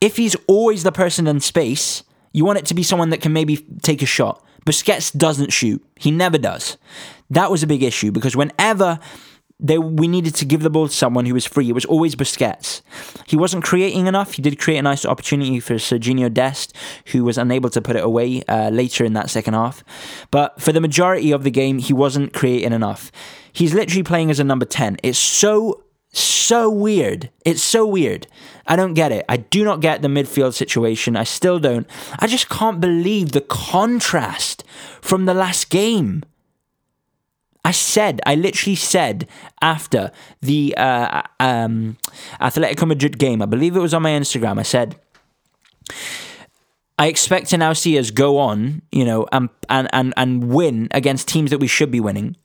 if 0.00 0.16
he's 0.16 0.36
always 0.46 0.82
the 0.82 0.92
person 0.92 1.26
in 1.26 1.40
space, 1.40 2.02
you 2.32 2.44
want 2.44 2.58
it 2.58 2.66
to 2.66 2.74
be 2.74 2.82
someone 2.82 3.10
that 3.10 3.20
can 3.20 3.32
maybe 3.32 3.58
take 3.82 4.02
a 4.02 4.06
shot. 4.06 4.44
Busquets 4.66 5.16
doesn't 5.16 5.52
shoot. 5.52 5.84
He 5.96 6.10
never 6.10 6.38
does. 6.38 6.78
That 7.30 7.50
was 7.50 7.62
a 7.62 7.66
big 7.66 7.82
issue 7.82 8.10
because 8.10 8.36
whenever 8.36 8.98
they, 9.60 9.78
we 9.78 10.08
needed 10.08 10.34
to 10.36 10.44
give 10.44 10.62
the 10.62 10.70
ball 10.70 10.88
to 10.88 10.94
someone 10.94 11.26
who 11.26 11.34
was 11.34 11.46
free. 11.46 11.68
It 11.68 11.74
was 11.74 11.84
always 11.84 12.16
Busquets. 12.16 12.82
He 13.26 13.36
wasn't 13.36 13.64
creating 13.64 14.06
enough. 14.06 14.34
He 14.34 14.42
did 14.42 14.58
create 14.58 14.78
a 14.78 14.82
nice 14.82 15.04
opportunity 15.06 15.60
for 15.60 15.74
Serginho 15.74 16.32
Dest, 16.32 16.74
who 17.06 17.24
was 17.24 17.38
unable 17.38 17.70
to 17.70 17.80
put 17.80 17.96
it 17.96 18.02
away 18.04 18.42
uh, 18.48 18.70
later 18.70 19.04
in 19.04 19.12
that 19.12 19.30
second 19.30 19.54
half. 19.54 19.84
But 20.30 20.60
for 20.60 20.72
the 20.72 20.80
majority 20.80 21.30
of 21.30 21.44
the 21.44 21.50
game, 21.50 21.78
he 21.78 21.92
wasn't 21.92 22.32
creating 22.32 22.72
enough. 22.72 23.12
He's 23.52 23.72
literally 23.72 24.02
playing 24.02 24.30
as 24.30 24.40
a 24.40 24.44
number 24.44 24.64
10. 24.64 24.96
It's 25.04 25.18
so, 25.18 25.84
so 26.12 26.68
weird. 26.68 27.30
It's 27.44 27.62
so 27.62 27.86
weird. 27.86 28.26
I 28.66 28.74
don't 28.74 28.94
get 28.94 29.12
it. 29.12 29.24
I 29.28 29.36
do 29.36 29.62
not 29.62 29.80
get 29.80 30.02
the 30.02 30.08
midfield 30.08 30.54
situation. 30.54 31.16
I 31.16 31.24
still 31.24 31.60
don't. 31.60 31.88
I 32.18 32.26
just 32.26 32.48
can't 32.48 32.80
believe 32.80 33.30
the 33.30 33.40
contrast 33.40 34.64
from 35.00 35.26
the 35.26 35.34
last 35.34 35.70
game. 35.70 36.24
I 37.64 37.70
said, 37.70 38.20
I 38.26 38.34
literally 38.34 38.76
said 38.76 39.26
after 39.62 40.10
the 40.42 40.74
uh, 40.76 41.22
um, 41.40 41.96
Atletico 42.40 42.86
Madrid 42.86 43.18
game, 43.18 43.40
I 43.40 43.46
believe 43.46 43.74
it 43.74 43.80
was 43.80 43.94
on 43.94 44.02
my 44.02 44.10
Instagram, 44.10 44.58
I 44.58 44.62
said, 44.62 44.96
I 46.98 47.06
expect 47.06 47.48
to 47.50 47.56
now 47.56 47.72
see 47.72 47.98
us 47.98 48.10
go 48.10 48.38
on, 48.38 48.82
you 48.92 49.04
know, 49.04 49.26
and, 49.32 49.48
and, 49.68 49.88
and, 49.92 50.14
and 50.16 50.50
win 50.50 50.88
against 50.90 51.26
teams 51.26 51.50
that 51.50 51.58
we 51.58 51.66
should 51.66 51.90
be 51.90 52.00
winning. 52.00 52.36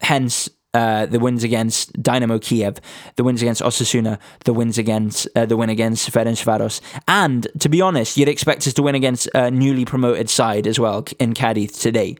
Hence, 0.00 0.48
uh, 0.74 1.06
the 1.06 1.18
wins 1.18 1.44
against 1.44 1.92
Dynamo 2.02 2.38
Kiev, 2.38 2.80
the 3.16 3.24
wins 3.24 3.42
against 3.42 3.60
Osasuna, 3.60 4.18
the 4.44 4.54
wins 4.54 4.78
against 4.78 5.28
uh, 5.36 5.44
the 5.44 5.56
win 5.56 5.68
against 5.68 6.10
Ferencvaros, 6.10 6.80
and 7.06 7.46
to 7.58 7.68
be 7.68 7.80
honest, 7.80 8.16
you'd 8.16 8.28
expect 8.28 8.66
us 8.66 8.72
to 8.74 8.82
win 8.82 8.94
against 8.94 9.28
a 9.34 9.50
newly 9.50 9.84
promoted 9.84 10.30
side 10.30 10.66
as 10.66 10.80
well 10.80 11.04
in 11.18 11.34
Cadiz 11.34 11.72
today. 11.72 12.16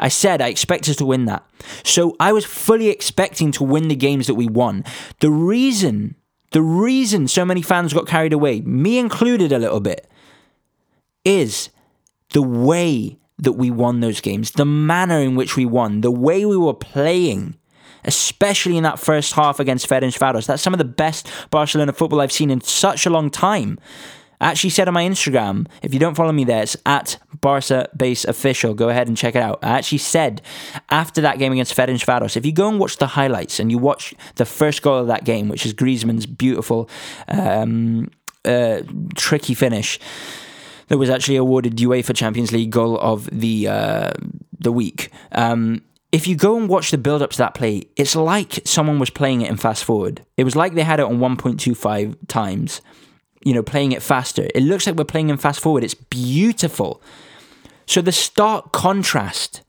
I 0.00 0.08
said 0.08 0.42
I 0.42 0.48
expect 0.48 0.88
us 0.88 0.96
to 0.96 1.06
win 1.06 1.26
that, 1.26 1.44
so 1.84 2.16
I 2.18 2.32
was 2.32 2.44
fully 2.44 2.88
expecting 2.88 3.52
to 3.52 3.64
win 3.64 3.88
the 3.88 3.96
games 3.96 4.26
that 4.26 4.34
we 4.34 4.46
won. 4.46 4.84
The 5.20 5.30
reason, 5.30 6.16
the 6.50 6.62
reason 6.62 7.28
so 7.28 7.44
many 7.44 7.62
fans 7.62 7.92
got 7.92 8.08
carried 8.08 8.32
away, 8.32 8.62
me 8.62 8.98
included 8.98 9.52
a 9.52 9.58
little 9.58 9.80
bit, 9.80 10.08
is 11.24 11.68
the 12.30 12.42
way 12.42 13.18
that 13.38 13.52
we 13.52 13.70
won 13.70 14.00
those 14.00 14.20
games, 14.20 14.52
the 14.52 14.64
manner 14.64 15.18
in 15.18 15.36
which 15.36 15.56
we 15.56 15.66
won, 15.66 16.00
the 16.00 16.10
way 16.10 16.44
we 16.44 16.56
were 16.56 16.74
playing 16.74 17.56
especially 18.04 18.76
in 18.76 18.82
that 18.82 18.98
first 18.98 19.34
half 19.34 19.60
against 19.60 19.88
Ferencvaros. 19.88 20.46
That's 20.46 20.62
some 20.62 20.74
of 20.74 20.78
the 20.78 20.84
best 20.84 21.28
Barcelona 21.50 21.92
football 21.92 22.20
I've 22.20 22.32
seen 22.32 22.50
in 22.50 22.60
such 22.60 23.06
a 23.06 23.10
long 23.10 23.30
time. 23.30 23.78
I 24.42 24.46
actually 24.50 24.70
said 24.70 24.88
on 24.88 24.94
my 24.94 25.04
Instagram, 25.04 25.68
if 25.82 25.94
you 25.94 26.00
don't 26.00 26.16
follow 26.16 26.32
me 26.32 26.42
there, 26.42 26.64
it's 26.64 26.76
at 26.84 27.16
Barca 27.40 27.88
Base 27.96 28.24
Official. 28.24 28.74
Go 28.74 28.88
ahead 28.88 29.06
and 29.06 29.16
check 29.16 29.36
it 29.36 29.42
out. 29.42 29.60
I 29.62 29.78
actually 29.78 29.98
said 29.98 30.42
after 30.90 31.20
that 31.20 31.38
game 31.38 31.52
against 31.52 31.76
Ferencvaros, 31.76 32.36
if 32.36 32.44
you 32.44 32.52
go 32.52 32.68
and 32.68 32.80
watch 32.80 32.96
the 32.96 33.06
highlights 33.06 33.60
and 33.60 33.70
you 33.70 33.78
watch 33.78 34.14
the 34.34 34.44
first 34.44 34.82
goal 34.82 34.98
of 34.98 35.06
that 35.06 35.24
game, 35.24 35.48
which 35.48 35.64
is 35.64 35.72
Griezmann's 35.72 36.26
beautiful, 36.26 36.90
um, 37.28 38.10
uh, 38.44 38.80
tricky 39.14 39.54
finish, 39.54 40.00
that 40.88 40.98
was 40.98 41.08
actually 41.08 41.36
awarded 41.36 41.76
UEFA 41.76 42.14
Champions 42.14 42.50
League 42.50 42.70
goal 42.70 42.98
of 42.98 43.28
the 43.30 43.68
uh, 43.68 44.12
the 44.58 44.72
week. 44.72 45.10
Um, 45.30 45.82
if 46.12 46.26
you 46.26 46.36
go 46.36 46.58
and 46.58 46.68
watch 46.68 46.90
the 46.90 46.98
build 46.98 47.22
up 47.22 47.30
to 47.30 47.38
that 47.38 47.54
play, 47.54 47.84
it's 47.96 48.14
like 48.14 48.60
someone 48.66 48.98
was 48.98 49.08
playing 49.10 49.40
it 49.40 49.50
in 49.50 49.56
fast 49.56 49.82
forward. 49.82 50.24
It 50.36 50.44
was 50.44 50.54
like 50.54 50.74
they 50.74 50.82
had 50.82 51.00
it 51.00 51.06
on 51.06 51.18
1.25 51.18 52.16
times, 52.28 52.82
you 53.42 53.54
know, 53.54 53.62
playing 53.62 53.92
it 53.92 54.02
faster. 54.02 54.46
It 54.54 54.62
looks 54.62 54.86
like 54.86 54.96
we're 54.96 55.04
playing 55.04 55.30
in 55.30 55.38
fast 55.38 55.60
forward. 55.60 55.82
It's 55.82 55.94
beautiful. 55.94 57.02
So 57.86 58.02
the 58.02 58.12
stark 58.12 58.72
contrast. 58.72 59.62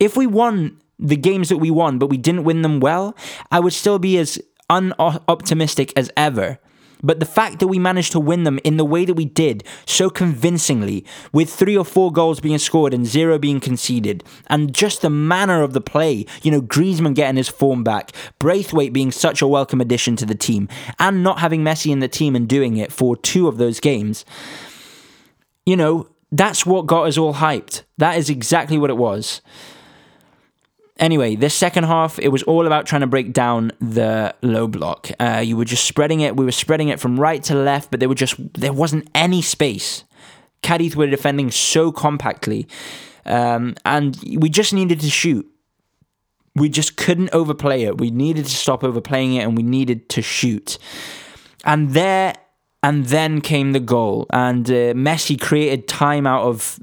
If 0.00 0.16
we 0.16 0.26
won 0.26 0.80
the 0.98 1.16
games 1.16 1.48
that 1.48 1.58
we 1.58 1.70
won, 1.70 1.98
but 1.98 2.08
we 2.08 2.16
didn't 2.16 2.44
win 2.44 2.62
them 2.62 2.80
well, 2.80 3.16
I 3.50 3.60
would 3.60 3.72
still 3.72 3.98
be 3.98 4.18
as 4.18 4.40
unoptimistic 4.68 5.92
as 5.96 6.10
ever. 6.16 6.58
But 7.02 7.20
the 7.20 7.26
fact 7.26 7.60
that 7.60 7.68
we 7.68 7.78
managed 7.78 8.12
to 8.12 8.20
win 8.20 8.44
them 8.44 8.58
in 8.64 8.76
the 8.76 8.84
way 8.84 9.04
that 9.04 9.14
we 9.14 9.24
did, 9.24 9.64
so 9.84 10.10
convincingly, 10.10 11.04
with 11.32 11.52
three 11.52 11.76
or 11.76 11.84
four 11.84 12.12
goals 12.12 12.40
being 12.40 12.58
scored 12.58 12.94
and 12.94 13.06
zero 13.06 13.38
being 13.38 13.60
conceded, 13.60 14.24
and 14.48 14.74
just 14.74 15.02
the 15.02 15.10
manner 15.10 15.62
of 15.62 15.72
the 15.72 15.80
play, 15.80 16.26
you 16.42 16.50
know, 16.50 16.62
Griezmann 16.62 17.14
getting 17.14 17.36
his 17.36 17.48
form 17.48 17.84
back, 17.84 18.12
Braithwaite 18.38 18.92
being 18.92 19.12
such 19.12 19.42
a 19.42 19.46
welcome 19.46 19.80
addition 19.80 20.16
to 20.16 20.26
the 20.26 20.34
team, 20.34 20.68
and 20.98 21.22
not 21.22 21.40
having 21.40 21.62
Messi 21.62 21.92
in 21.92 22.00
the 22.00 22.08
team 22.08 22.34
and 22.34 22.48
doing 22.48 22.76
it 22.76 22.92
for 22.92 23.16
two 23.16 23.48
of 23.48 23.58
those 23.58 23.80
games, 23.80 24.24
you 25.64 25.76
know, 25.76 26.08
that's 26.32 26.66
what 26.66 26.86
got 26.86 27.06
us 27.06 27.18
all 27.18 27.34
hyped. 27.34 27.82
That 27.98 28.18
is 28.18 28.30
exactly 28.30 28.78
what 28.78 28.90
it 28.90 28.96
was. 28.96 29.40
Anyway, 30.98 31.36
this 31.36 31.54
second 31.54 31.84
half, 31.84 32.18
it 32.18 32.28
was 32.28 32.42
all 32.44 32.66
about 32.66 32.86
trying 32.86 33.02
to 33.02 33.06
break 33.06 33.32
down 33.32 33.70
the 33.80 34.34
low 34.40 34.66
block. 34.66 35.10
Uh, 35.20 35.42
you 35.44 35.56
were 35.56 35.64
just 35.64 35.84
spreading 35.84 36.20
it. 36.20 36.36
We 36.36 36.44
were 36.44 36.52
spreading 36.52 36.88
it 36.88 36.98
from 36.98 37.20
right 37.20 37.42
to 37.44 37.54
left, 37.54 37.90
but 37.90 38.00
there 38.00 38.08
were 38.08 38.14
just 38.14 38.36
there 38.54 38.72
wasn't 38.72 39.08
any 39.14 39.42
space. 39.42 40.04
Cadiz 40.62 40.96
were 40.96 41.06
defending 41.06 41.50
so 41.50 41.92
compactly, 41.92 42.66
um, 43.26 43.74
and 43.84 44.16
we 44.38 44.48
just 44.48 44.72
needed 44.72 45.00
to 45.00 45.10
shoot. 45.10 45.46
We 46.54 46.70
just 46.70 46.96
couldn't 46.96 47.28
overplay 47.34 47.82
it. 47.82 47.98
We 47.98 48.10
needed 48.10 48.46
to 48.46 48.56
stop 48.56 48.82
overplaying 48.82 49.34
it, 49.34 49.42
and 49.42 49.54
we 49.54 49.62
needed 49.62 50.08
to 50.10 50.22
shoot. 50.22 50.78
And 51.64 51.90
there 51.90 52.32
and 52.82 53.06
then 53.06 53.42
came 53.42 53.72
the 53.72 53.80
goal, 53.80 54.26
and 54.30 54.66
uh, 54.70 54.94
Messi 54.94 55.38
created 55.38 55.88
time 55.88 56.26
out 56.26 56.44
of 56.44 56.78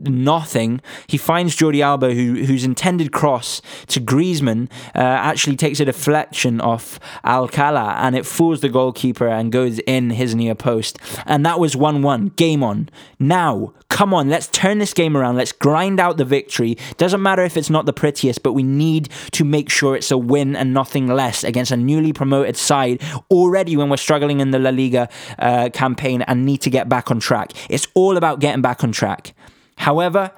nothing. 0.00 0.80
He 1.06 1.16
finds 1.18 1.56
Jordi 1.56 1.82
Alba, 1.82 2.14
who, 2.14 2.44
whose 2.44 2.64
intended 2.64 3.12
cross 3.12 3.60
to 3.88 4.00
Griezmann 4.00 4.70
uh, 4.94 4.98
actually 4.98 5.56
takes 5.56 5.80
a 5.80 5.84
deflection 5.84 6.60
off 6.60 6.98
Alcala 7.24 7.96
and 7.98 8.16
it 8.16 8.26
fools 8.26 8.60
the 8.60 8.68
goalkeeper 8.68 9.28
and 9.28 9.52
goes 9.52 9.78
in 9.80 10.10
his 10.10 10.34
near 10.34 10.54
post. 10.54 10.98
And 11.26 11.44
that 11.44 11.60
was 11.60 11.76
1 11.76 12.02
1. 12.02 12.28
Game 12.36 12.62
on. 12.62 12.88
Now, 13.18 13.72
come 13.88 14.14
on, 14.14 14.28
let's 14.28 14.46
turn 14.48 14.78
this 14.78 14.94
game 14.94 15.16
around. 15.16 15.36
Let's 15.36 15.52
grind 15.52 15.98
out 15.98 16.16
the 16.16 16.24
victory. 16.24 16.76
Doesn't 16.96 17.22
matter 17.22 17.42
if 17.42 17.56
it's 17.56 17.70
not 17.70 17.86
the 17.86 17.92
prettiest, 17.92 18.42
but 18.42 18.52
we 18.52 18.62
need 18.62 19.08
to 19.32 19.44
make 19.44 19.70
sure 19.70 19.96
it's 19.96 20.10
a 20.10 20.18
win 20.18 20.54
and 20.54 20.72
nothing 20.72 21.08
less 21.08 21.44
against 21.44 21.72
a 21.72 21.76
newly 21.76 22.12
promoted 22.12 22.56
side 22.56 23.02
already 23.30 23.76
when 23.76 23.88
we're 23.88 23.96
struggling 23.96 24.40
in 24.40 24.50
the 24.50 24.58
La 24.58 24.70
Liga 24.70 25.08
uh, 25.38 25.70
campaign 25.72 26.22
and 26.22 26.44
need 26.44 26.58
to 26.58 26.70
get 26.70 26.88
back 26.88 27.10
on 27.10 27.18
track. 27.18 27.52
It's 27.68 27.88
all 27.94 28.16
about 28.16 28.40
getting 28.40 28.62
back 28.62 28.84
on 28.84 28.92
track. 28.92 29.34
However, 29.78 30.32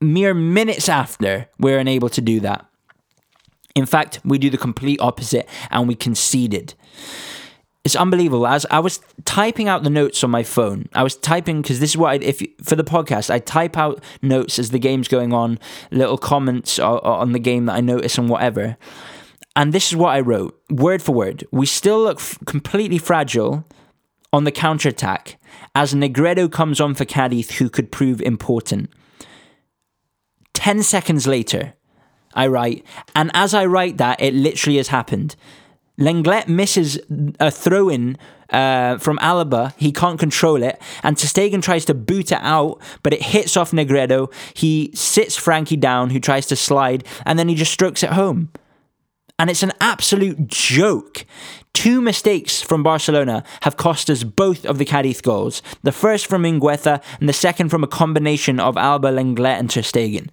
mere 0.00 0.34
minutes 0.34 0.88
after, 0.88 1.48
we're 1.58 1.78
unable 1.78 2.08
to 2.10 2.20
do 2.20 2.40
that. 2.40 2.66
In 3.74 3.86
fact, 3.86 4.20
we 4.24 4.38
do 4.38 4.50
the 4.50 4.58
complete 4.58 5.00
opposite 5.00 5.48
and 5.70 5.86
we 5.86 5.94
conceded. 5.94 6.74
It's 7.84 7.96
unbelievable. 7.96 8.46
As 8.46 8.66
I 8.70 8.80
was 8.80 9.00
typing 9.24 9.68
out 9.68 9.84
the 9.84 9.90
notes 9.90 10.22
on 10.22 10.30
my 10.30 10.42
phone, 10.42 10.88
I 10.94 11.02
was 11.02 11.16
typing 11.16 11.62
because 11.62 11.80
this 11.80 11.90
is 11.90 11.96
what 11.96 12.10
I, 12.10 12.14
if 12.16 12.42
for 12.62 12.76
the 12.76 12.84
podcast, 12.84 13.30
I 13.30 13.38
type 13.38 13.78
out 13.78 14.02
notes 14.20 14.58
as 14.58 14.70
the 14.70 14.78
game's 14.78 15.08
going 15.08 15.32
on, 15.32 15.58
little 15.90 16.18
comments 16.18 16.78
on 16.78 17.32
the 17.32 17.38
game 17.38 17.66
that 17.66 17.76
I 17.76 17.80
notice 17.80 18.18
and 18.18 18.28
whatever. 18.28 18.76
And 19.56 19.72
this 19.72 19.88
is 19.88 19.96
what 19.96 20.14
I 20.14 20.20
wrote, 20.20 20.60
word 20.68 21.00
for 21.00 21.12
word. 21.12 21.44
We 21.52 21.64
still 21.66 22.02
look 22.02 22.18
f- 22.18 22.38
completely 22.44 22.98
fragile 22.98 23.64
on 24.32 24.44
the 24.44 24.52
counter-attack 24.52 25.38
as 25.74 25.94
Negredo 25.94 26.50
comes 26.50 26.80
on 26.80 26.94
for 26.94 27.04
Cadiz 27.04 27.58
who 27.58 27.68
could 27.68 27.90
prove 27.90 28.20
important. 28.20 28.90
10 30.54 30.82
seconds 30.82 31.26
later, 31.26 31.74
I 32.34 32.46
write, 32.46 32.84
and 33.14 33.30
as 33.34 33.54
I 33.54 33.66
write 33.66 33.96
that, 33.98 34.20
it 34.20 34.34
literally 34.34 34.76
has 34.76 34.88
happened. 34.88 35.36
Lenglet 35.98 36.48
misses 36.48 36.98
a 37.38 37.50
throw 37.50 37.88
in 37.88 38.16
uh, 38.48 38.98
from 38.98 39.18
Alba. 39.20 39.74
He 39.76 39.92
can't 39.92 40.18
control 40.18 40.62
it. 40.62 40.80
And 41.02 41.16
ter 41.16 41.26
Stegen 41.26 41.62
tries 41.62 41.84
to 41.86 41.94
boot 41.94 42.32
it 42.32 42.40
out, 42.40 42.80
but 43.02 43.12
it 43.12 43.22
hits 43.22 43.56
off 43.56 43.70
Negredo. 43.70 44.32
He 44.54 44.90
sits 44.94 45.36
Frankie 45.36 45.76
down, 45.76 46.10
who 46.10 46.18
tries 46.18 46.46
to 46.46 46.56
slide, 46.56 47.04
and 47.26 47.38
then 47.38 47.48
he 47.48 47.54
just 47.54 47.72
strokes 47.72 48.02
it 48.02 48.10
home. 48.10 48.50
And 49.38 49.50
it's 49.50 49.62
an 49.62 49.72
absolute 49.80 50.48
joke. 50.48 51.24
Two 51.72 52.00
mistakes 52.00 52.60
from 52.60 52.82
Barcelona 52.82 53.44
have 53.62 53.76
cost 53.76 54.10
us 54.10 54.22
both 54.22 54.66
of 54.66 54.78
the 54.78 54.84
Cadiz 54.84 55.20
goals. 55.20 55.62
The 55.82 55.92
first 55.92 56.26
from 56.26 56.42
Mingueza 56.42 57.02
and 57.20 57.28
the 57.28 57.32
second 57.32 57.68
from 57.68 57.84
a 57.84 57.88
combination 57.88 58.60
of 58.60 58.76
Alba, 58.76 59.08
Lenglet 59.08 59.58
and 59.58 59.70
Ter 59.70 59.80
Stegen. 59.82 60.28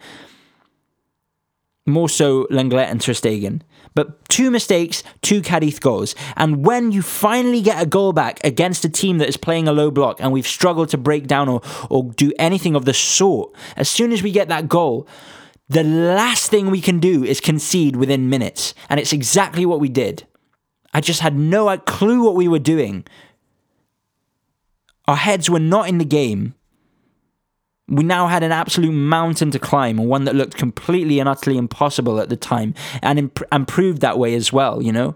More 1.86 2.10
so 2.10 2.47
Lenglet 2.52 2.89
and 2.89 3.00
Ter 3.00 3.13
Stegen. 3.13 3.62
But 3.93 4.28
two 4.30 4.52
mistakes, 4.52 5.04
two 5.21 5.41
Cadiz 5.41 5.80
goals. 5.80 6.15
And 6.36 6.65
when 6.65 6.91
you 6.91 7.02
finally 7.02 7.62
get 7.62 7.82
a 7.82 7.86
goal 7.86 8.13
back 8.13 8.43
against 8.43 8.84
a 8.84 8.89
team 8.89 9.19
that 9.19 9.30
is 9.30 9.38
playing 9.38 9.67
a 9.67 9.71
low 9.71 9.89
block 9.89 10.17
and 10.19 10.32
we've 10.32 10.45
struggled 10.45 10.89
to 10.89 10.97
break 10.97 11.28
down 11.28 11.47
or, 11.50 11.62
or 11.89 12.12
do 12.12 12.34
anything 12.38 12.76
of 12.76 12.86
the 12.86 12.93
sort, 12.93 13.56
as 13.76 13.89
soon 13.89 14.12
as 14.12 14.21
we 14.21 14.32
get 14.32 14.50
that 14.50 14.67
goal, 14.67 15.08
the 15.69 15.84
last 15.84 16.50
thing 16.50 16.69
we 16.69 16.82
can 16.82 17.00
do 17.00 17.23
is 17.23 17.39
concede 17.39 17.95
within 17.95 18.30
minutes. 18.30 18.73
And 18.89 19.00
it's 19.00 19.13
exactly 19.13 19.65
what 19.65 19.80
we 19.80 19.89
did. 19.89 20.28
I 20.98 21.00
just 21.00 21.20
had 21.20 21.38
no 21.38 21.78
clue 21.78 22.24
what 22.24 22.34
we 22.34 22.48
were 22.48 22.58
doing. 22.58 23.06
Our 25.08 25.16
heads 25.16 25.48
were 25.48 25.60
not 25.60 25.88
in 25.88 26.00
the 26.00 26.06
game. 26.06 26.56
We 27.88 28.04
now 28.04 28.26
had 28.26 28.42
an 28.42 28.52
absolute 28.52 28.94
mountain 28.94 29.52
to 29.52 29.60
climb, 29.60 29.98
one 29.98 30.24
that 30.24 30.34
looked 30.34 30.58
completely 30.58 31.20
and 31.20 31.30
utterly 31.30 31.56
impossible 31.56 32.20
at 32.20 32.30
the 32.30 32.36
time, 32.36 32.74
and 33.04 33.20
imp- 33.20 33.44
and 33.52 33.68
proved 33.68 34.02
that 34.02 34.18
way 34.18 34.34
as 34.34 34.52
well. 34.52 34.82
You 34.82 34.92
know, 34.92 35.16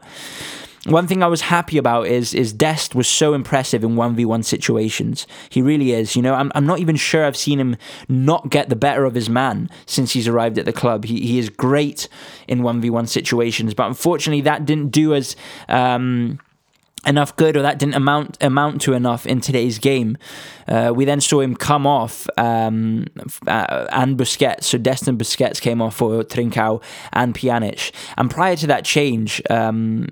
one 0.85 1.05
thing 1.05 1.21
I 1.21 1.27
was 1.27 1.41
happy 1.41 1.77
about 1.77 2.07
is 2.07 2.33
is 2.33 2.51
Dest 2.51 2.95
was 2.95 3.07
so 3.07 3.33
impressive 3.33 3.83
in 3.83 3.95
one 3.95 4.15
v 4.15 4.25
one 4.25 4.41
situations. 4.41 5.27
He 5.49 5.61
really 5.61 5.91
is. 5.91 6.15
You 6.15 6.23
know, 6.23 6.33
I'm 6.33 6.51
I'm 6.55 6.65
not 6.65 6.79
even 6.79 6.95
sure 6.95 7.25
I've 7.25 7.37
seen 7.37 7.59
him 7.59 7.77
not 8.09 8.49
get 8.49 8.69
the 8.69 8.75
better 8.75 9.05
of 9.05 9.13
his 9.13 9.29
man 9.29 9.69
since 9.85 10.13
he's 10.13 10.27
arrived 10.27 10.57
at 10.57 10.65
the 10.65 10.73
club. 10.73 11.05
He 11.05 11.21
he 11.21 11.37
is 11.37 11.49
great 11.49 12.07
in 12.47 12.63
one 12.63 12.81
v 12.81 12.89
one 12.89 13.05
situations, 13.05 13.73
but 13.75 13.87
unfortunately 13.87 14.41
that 14.41 14.65
didn't 14.65 14.89
do 14.89 15.13
as. 15.13 15.35
Um, 15.69 16.39
enough 17.03 17.35
good 17.35 17.57
or 17.57 17.63
that 17.63 17.79
didn't 17.79 17.95
amount 17.95 18.37
amount 18.41 18.79
to 18.79 18.93
enough 18.93 19.25
in 19.25 19.41
today's 19.41 19.79
game. 19.79 20.15
Uh, 20.67 20.93
we 20.95 21.03
then 21.03 21.19
saw 21.19 21.39
him 21.39 21.55
come 21.55 21.87
off 21.87 22.27
um, 22.37 23.07
uh, 23.47 23.87
and 23.91 24.17
Busquets, 24.19 24.65
so 24.65 24.77
Destin 24.77 25.17
Busquets 25.17 25.59
came 25.59 25.81
off 25.81 25.95
for 25.95 26.23
Trincao 26.23 26.79
and 27.11 27.33
Pjanic. 27.33 27.91
And 28.17 28.29
prior 28.29 28.55
to 28.55 28.67
that 28.67 28.85
change, 28.85 29.41
um, 29.49 30.09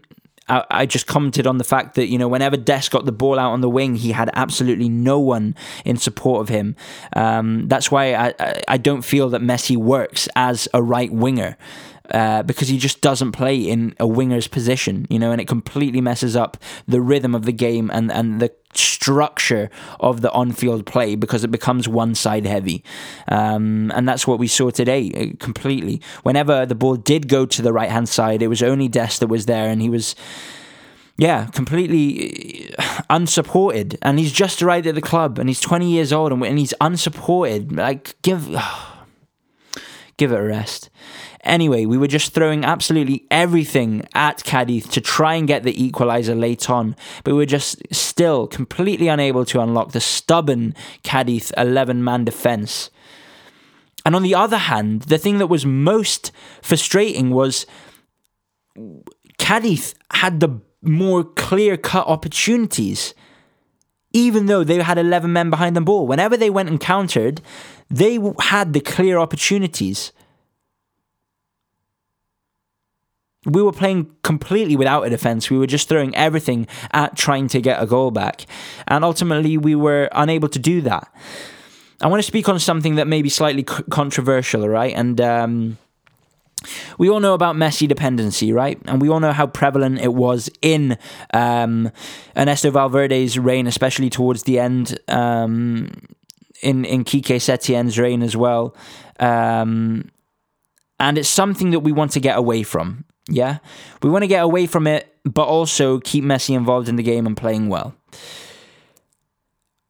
I, 0.50 0.86
just 0.86 1.08
commented 1.08 1.46
on 1.46 1.58
the 1.58 1.64
fact 1.64 1.96
that 1.96 2.08
you 2.08 2.18
know 2.18 2.28
whenever 2.28 2.58
Des 2.58 2.84
got 2.90 3.06
the 3.06 3.12
ball 3.12 3.38
out 3.38 3.52
on 3.52 3.62
the 3.62 3.70
wing, 3.70 3.96
he 3.96 4.12
had 4.12 4.30
absolutely 4.34 4.90
no 4.90 5.20
one 5.20 5.56
in 5.86 5.98
support 5.98 6.42
of 6.42 6.50
him. 6.50 6.76
Um, 7.16 7.68
that's 7.68 7.92
why 7.92 8.16
I, 8.16 8.62
I 8.68 8.78
don't 8.78 9.04
feel 9.04 9.30
that 9.30 9.42
Messi 9.42 9.78
works 9.78 10.28
as 10.36 10.68
a 10.74 10.82
right 10.82 11.12
winger. 11.12 11.58
Uh, 12.12 12.41
because 12.41 12.67
he 12.67 12.78
just 12.78 13.02
doesn't 13.02 13.34
play 13.34 13.56
in 13.56 13.95
a 14.00 14.08
winger's 14.08 14.48
position, 14.48 15.06
you 15.10 15.19
know, 15.19 15.32
and 15.32 15.39
it 15.39 15.48
completely 15.48 16.02
messes 16.02 16.36
up 16.36 16.58
the 16.88 17.00
rhythm 17.00 17.36
of 17.36 17.45
the 17.45 17.52
game 17.52 17.91
and, 17.93 18.12
and 18.12 18.39
the 18.39 18.52
structure 18.74 19.69
of 20.00 20.22
the 20.22 20.32
on-field 20.32 20.86
play 20.86 21.15
because 21.15 21.43
it 21.43 21.52
becomes 21.52 21.88
one-side 21.88 22.45
heavy, 22.45 22.84
um, 23.28 23.91
and 23.93 24.10
that's 24.10 24.26
what 24.26 24.39
we 24.39 24.48
saw 24.48 24.72
today 24.72 25.12
uh, 25.12 25.38
completely. 25.43 26.02
Whenever 26.24 26.65
the 26.65 26.76
ball 26.76 26.95
did 26.95 27.28
go 27.28 27.45
to 27.45 27.62
the 27.62 27.72
right-hand 27.72 28.10
side, 28.10 28.41
it 28.41 28.48
was 28.48 28.63
only 28.63 28.88
Des 28.88 29.19
that 29.19 29.28
was 29.28 29.45
there, 29.45 29.69
and 29.69 29.82
he 29.82 29.89
was 29.89 30.15
yeah, 31.19 31.48
completely 31.48 32.74
uh, 32.80 33.02
unsupported. 33.10 33.98
And 34.02 34.17
he's 34.17 34.32
just 34.32 34.63
arrived 34.63 34.88
at 34.88 34.95
the 34.95 35.02
club 35.02 35.38
and 35.38 35.50
he's 35.50 35.60
20 35.60 35.91
years 35.91 36.13
old 36.13 36.32
and, 36.32 36.58
he's 36.58 36.74
unsupported. 36.80 37.74
Like, 37.74 38.15
give, 38.22 38.48
give 40.17 40.32
it 40.32 40.39
a 40.39 40.43
rest. 40.43 40.89
Anyway, 41.43 41.86
we 41.86 41.97
were 41.97 42.08
just 42.08 42.34
throwing 42.34 42.65
absolutely 42.65 43.25
everything 43.32 44.06
at 44.13 44.43
Cadiz 44.43 44.88
to 44.89 45.02
try 45.02 45.36
and 45.36 45.47
get 45.47 45.63
the 45.63 45.73
equaliser 45.73 46.38
late 46.38 46.69
on, 46.69 46.95
but 47.23 47.32
we 47.32 47.38
were 47.38 47.45
just 47.45 47.82
still 47.93 48.45
completely 48.47 49.08
unable 49.08 49.45
to 49.45 49.62
unlock 49.62 49.91
the 49.91 50.02
stubborn 50.02 50.75
Cadiz 51.04 51.52
11 51.58 52.04
man 52.04 52.25
defence. 52.25 52.89
And 54.06 54.15
on 54.15 54.23
the 54.23 54.36
other 54.36 54.58
hand, 54.58 55.04
the 55.04 55.17
thing 55.17 55.38
that 55.38 55.47
was 55.47 55.65
most 55.65 56.32
frustrating 56.62 57.30
was 57.30 57.65
Cadiz 59.38 59.95
had 60.12 60.39
the 60.39 60.62
more 60.82 61.23
clear 61.23 61.78
cut 61.78 62.08
opportunities, 62.08 63.13
even 64.13 64.47
though 64.47 64.63
they 64.63 64.82
had 64.82 64.97
11 64.97 65.32
men 65.32 65.49
behind 65.49 65.75
the 65.75 65.82
ball. 65.82 66.08
Whenever 66.08 66.36
they 66.36 66.49
went 66.49 66.69
and 66.69 66.80
countered, 66.80 67.41
They 67.89 68.19
had 68.39 68.73
the 68.73 68.82
clear 68.82 69.17
opportunities. 69.17 70.12
We 73.45 73.62
were 73.62 73.71
playing 73.71 74.12
completely 74.23 74.75
without 74.75 75.04
a 75.04 75.10
defense. 75.10 75.49
We 75.49 75.58
were 75.58 75.67
just 75.67 75.88
throwing 75.88 76.13
everything 76.15 76.67
at 76.91 77.15
trying 77.15 77.47
to 77.49 77.62
get 77.62 77.82
a 77.82 77.86
goal 77.86 78.12
back. 78.12 78.45
And 78.88 79.06
ultimately, 79.06 79.58
we 79.58 79.75
were 79.75 80.10
unable 80.12 80.49
to 80.49 80.60
do 80.60 80.82
that. 80.82 81.13
I 82.02 82.08
want 82.08 82.19
to 82.19 82.28
speak 82.28 82.49
on 82.49 82.60
something 82.60 82.95
that 82.95 83.08
may 83.08 83.21
be 83.21 83.30
slightly 83.30 83.63
controversial, 83.63 84.67
right? 84.67 84.93
And 84.93 85.19
um, 85.21 85.78
we 86.97 87.10
all 87.10 87.19
know 87.19 87.34
about 87.34 87.56
Messi 87.56 87.88
dependency, 87.88 88.52
right? 88.52 88.80
And 88.86 89.02
we 89.02 89.10
all 89.10 89.19
know 89.19 89.32
how 89.32 89.47
prevalent 89.47 89.99
it 89.99 90.13
was 90.13 90.49
in 90.62 90.97
um, 91.34 91.91
Ernesto 92.38 92.71
Valverde's 92.71 93.39
reign, 93.39 93.67
especially 93.67 94.10
towards 94.10 94.43
the 94.43 94.60
end. 94.60 94.99
Um, 95.08 95.91
in 96.62 96.84
in 96.86 97.06
Kike 97.06 97.39
Setien's 97.39 97.97
reign 97.97 98.21
as 98.21 98.36
well, 98.36 98.75
um, 99.19 100.12
and 100.99 101.17
it's 101.17 101.30
something 101.30 101.71
that 101.71 101.80
we 101.80 101.91
want 101.91 102.12
to 102.12 102.19
get 102.19 102.38
away 102.38 102.63
from. 102.63 103.06
Yeah, 103.30 103.60
we 104.02 104.10
want 104.10 104.24
to 104.24 104.28
get 104.28 104.44
away 104.44 104.65
from 104.65 104.88
it, 104.88 105.15
but 105.24 105.46
also 105.46 106.00
keep 106.00 106.24
Messi 106.24 106.56
involved 106.56 106.89
in 106.89 106.96
the 106.96 107.04
game 107.04 107.26
and 107.28 107.38
playing 107.38 107.70
well. 107.70 107.96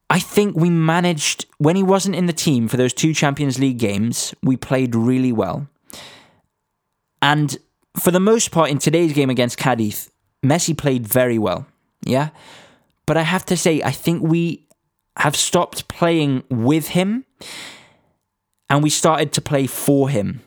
I 0.09 0.19
think 0.19 0.55
we 0.55 0.69
managed 0.69 1.45
when 1.59 1.75
he 1.75 1.83
wasn't 1.83 2.15
in 2.15 2.25
the 2.25 2.33
team 2.33 2.67
for 2.67 2.77
those 2.77 2.93
two 2.93 3.13
Champions 3.13 3.59
League 3.59 3.77
games. 3.77 4.33
We 4.41 4.57
played 4.57 4.95
really 4.95 5.31
well. 5.31 5.67
And 7.21 7.57
for 7.99 8.11
the 8.11 8.19
most 8.19 8.51
part, 8.51 8.71
in 8.71 8.79
today's 8.79 9.13
game 9.13 9.29
against 9.29 9.57
Cadiz, 9.57 10.09
Messi 10.43 10.75
played 10.75 11.07
very 11.07 11.37
well. 11.37 11.67
Yeah. 12.03 12.29
But 13.05 13.17
I 13.17 13.23
have 13.23 13.45
to 13.47 13.57
say, 13.57 13.81
I 13.83 13.91
think 13.91 14.23
we 14.23 14.67
have 15.17 15.35
stopped 15.35 15.87
playing 15.87 16.43
with 16.49 16.89
him 16.89 17.25
and 18.69 18.81
we 18.81 18.89
started 18.89 19.31
to 19.33 19.41
play 19.41 19.67
for 19.67 20.09
him. 20.09 20.41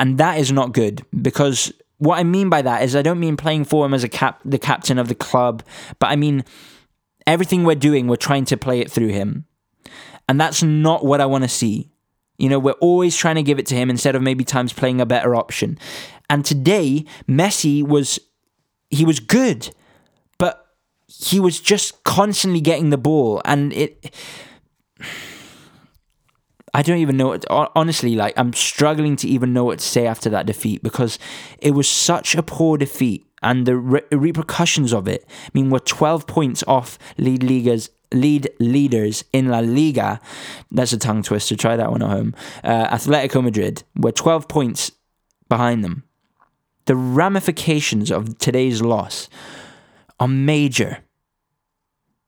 And 0.00 0.16
that 0.16 0.38
is 0.38 0.50
not 0.50 0.72
good 0.72 1.04
because 1.20 1.72
what 1.98 2.18
I 2.18 2.24
mean 2.24 2.48
by 2.48 2.62
that 2.62 2.82
is 2.82 2.96
I 2.96 3.02
don't 3.02 3.20
mean 3.20 3.36
playing 3.36 3.66
for 3.66 3.84
him 3.84 3.92
as 3.92 4.02
a 4.02 4.08
cap 4.08 4.40
the 4.46 4.58
captain 4.58 4.98
of 4.98 5.08
the 5.08 5.14
club, 5.14 5.62
but 5.98 6.08
I 6.08 6.16
mean 6.16 6.42
everything 7.26 7.64
we're 7.64 7.74
doing, 7.74 8.08
we're 8.08 8.16
trying 8.16 8.46
to 8.46 8.56
play 8.56 8.80
it 8.80 8.90
through 8.90 9.08
him. 9.08 9.44
And 10.26 10.40
that's 10.40 10.62
not 10.62 11.04
what 11.04 11.20
I 11.20 11.26
want 11.26 11.44
to 11.44 11.48
see. 11.48 11.90
You 12.38 12.48
know, 12.48 12.58
we're 12.58 12.72
always 12.80 13.14
trying 13.14 13.34
to 13.34 13.42
give 13.42 13.58
it 13.58 13.66
to 13.66 13.74
him 13.74 13.90
instead 13.90 14.16
of 14.16 14.22
maybe 14.22 14.42
times 14.42 14.72
playing 14.72 15.02
a 15.02 15.06
better 15.06 15.36
option. 15.36 15.78
And 16.30 16.46
today, 16.46 17.04
Messi 17.28 17.86
was 17.86 18.18
he 18.88 19.04
was 19.04 19.20
good, 19.20 19.74
but 20.38 20.66
he 21.08 21.38
was 21.38 21.60
just 21.60 22.02
constantly 22.04 22.62
getting 22.62 22.88
the 22.88 22.96
ball 22.96 23.42
and 23.44 23.74
it 23.74 24.14
I 26.72 26.82
don't 26.82 26.98
even 26.98 27.16
know 27.16 27.28
what, 27.28 27.44
honestly 27.74 28.14
like 28.14 28.34
I'm 28.36 28.52
struggling 28.52 29.16
to 29.16 29.28
even 29.28 29.52
know 29.52 29.64
what 29.64 29.80
to 29.80 29.84
say 29.84 30.06
after 30.06 30.30
that 30.30 30.46
defeat 30.46 30.82
because 30.82 31.18
it 31.58 31.72
was 31.72 31.88
such 31.88 32.34
a 32.34 32.42
poor 32.42 32.78
defeat 32.78 33.26
and 33.42 33.66
the 33.66 33.76
re- 33.76 34.02
repercussions 34.12 34.92
of 34.92 35.08
it 35.08 35.24
I 35.28 35.50
mean 35.54 35.70
we're 35.70 35.80
12 35.80 36.26
points 36.26 36.62
off 36.66 36.98
lead 37.18 37.42
leaguers 37.42 37.90
lead 38.12 38.50
leaders 38.58 39.24
in 39.32 39.48
La 39.48 39.60
Liga. 39.60 40.20
That's 40.70 40.92
a 40.92 40.98
tongue 40.98 41.22
twister. 41.22 41.56
Try 41.56 41.76
that 41.76 41.90
one 41.90 42.02
at 42.02 42.10
home. 42.10 42.34
Uh, 42.64 42.88
Atletico 42.88 43.42
Madrid. 43.42 43.82
We're 43.96 44.12
12 44.12 44.48
points 44.48 44.92
behind 45.48 45.84
them. 45.84 46.04
The 46.86 46.96
ramifications 46.96 48.10
of 48.10 48.38
today's 48.38 48.82
loss 48.82 49.28
are 50.18 50.28
major. 50.28 50.98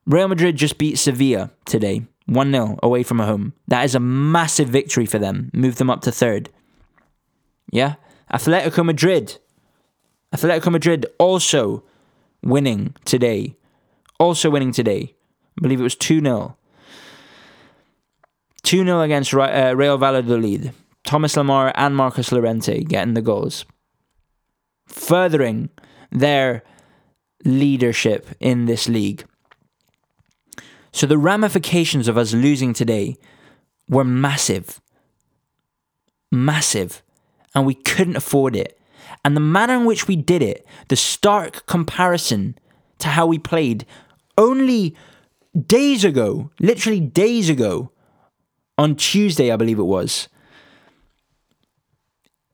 Real 0.05 0.27
Madrid 0.27 0.55
just 0.57 0.77
beat 0.77 0.97
Sevilla 0.97 1.51
today, 1.65 2.05
1 2.25 2.51
0 2.51 2.79
away 2.81 3.03
from 3.03 3.19
home. 3.19 3.53
That 3.67 3.83
is 3.83 3.95
a 3.95 3.99
massive 3.99 4.69
victory 4.69 5.05
for 5.05 5.19
them. 5.19 5.49
Move 5.53 5.75
them 5.75 5.89
up 5.89 6.01
to 6.01 6.11
third. 6.11 6.49
Yeah? 7.71 7.95
Atletico 8.31 8.85
Madrid. 8.85 9.37
Atletico 10.33 10.71
Madrid 10.71 11.05
also 11.19 11.83
winning 12.43 12.95
today. 13.05 13.55
Also 14.19 14.49
winning 14.49 14.71
today. 14.71 15.15
I 15.57 15.61
believe 15.61 15.79
it 15.79 15.83
was 15.83 15.95
2 15.95 16.21
0. 16.21 16.57
2 18.63 18.83
0 18.83 19.01
against 19.01 19.33
uh, 19.33 19.73
Real 19.75 19.97
Valladolid. 19.97 20.73
Thomas 21.03 21.35
Lemar 21.35 21.71
and 21.75 21.95
Marcos 21.95 22.31
Llorente 22.31 22.83
getting 22.83 23.13
the 23.13 23.21
goals, 23.21 23.65
furthering 24.87 25.69
their 26.11 26.63
leadership 27.43 28.29
in 28.39 28.65
this 28.65 28.87
league. 28.87 29.25
So 30.93 31.07
the 31.07 31.17
ramifications 31.17 32.07
of 32.07 32.17
us 32.17 32.33
losing 32.33 32.71
today 32.71 33.17
were 33.89 34.03
massive. 34.03 34.79
Massive. 36.31 37.03
And 37.53 37.65
we 37.65 37.73
couldn't 37.73 38.15
afford 38.15 38.55
it. 38.55 38.79
And 39.25 39.35
the 39.35 39.41
manner 39.41 39.73
in 39.73 39.85
which 39.85 40.07
we 40.07 40.15
did 40.15 40.41
it, 40.41 40.65
the 40.87 40.95
stark 40.95 41.65
comparison 41.65 42.57
to 42.99 43.09
how 43.09 43.25
we 43.25 43.39
played, 43.39 43.85
only 44.37 44.95
days 45.59 46.05
ago, 46.05 46.51
literally 46.59 46.99
days 46.99 47.49
ago, 47.49 47.91
on 48.77 48.95
Tuesday, 48.95 49.51
I 49.51 49.55
believe 49.55 49.79
it 49.79 49.83
was, 49.83 50.29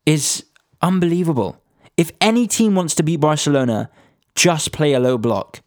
is 0.06 0.46
unbelievable. 0.82 1.62
If 1.98 2.12
any 2.22 2.48
team 2.48 2.76
wants 2.76 2.96
to 2.96 3.04
beat 3.04 3.20
Barcelona, 3.20 3.90
just 4.36 4.72
play 4.72 4.94
a 4.94 5.00
low 5.00 5.18
block. 5.18 5.62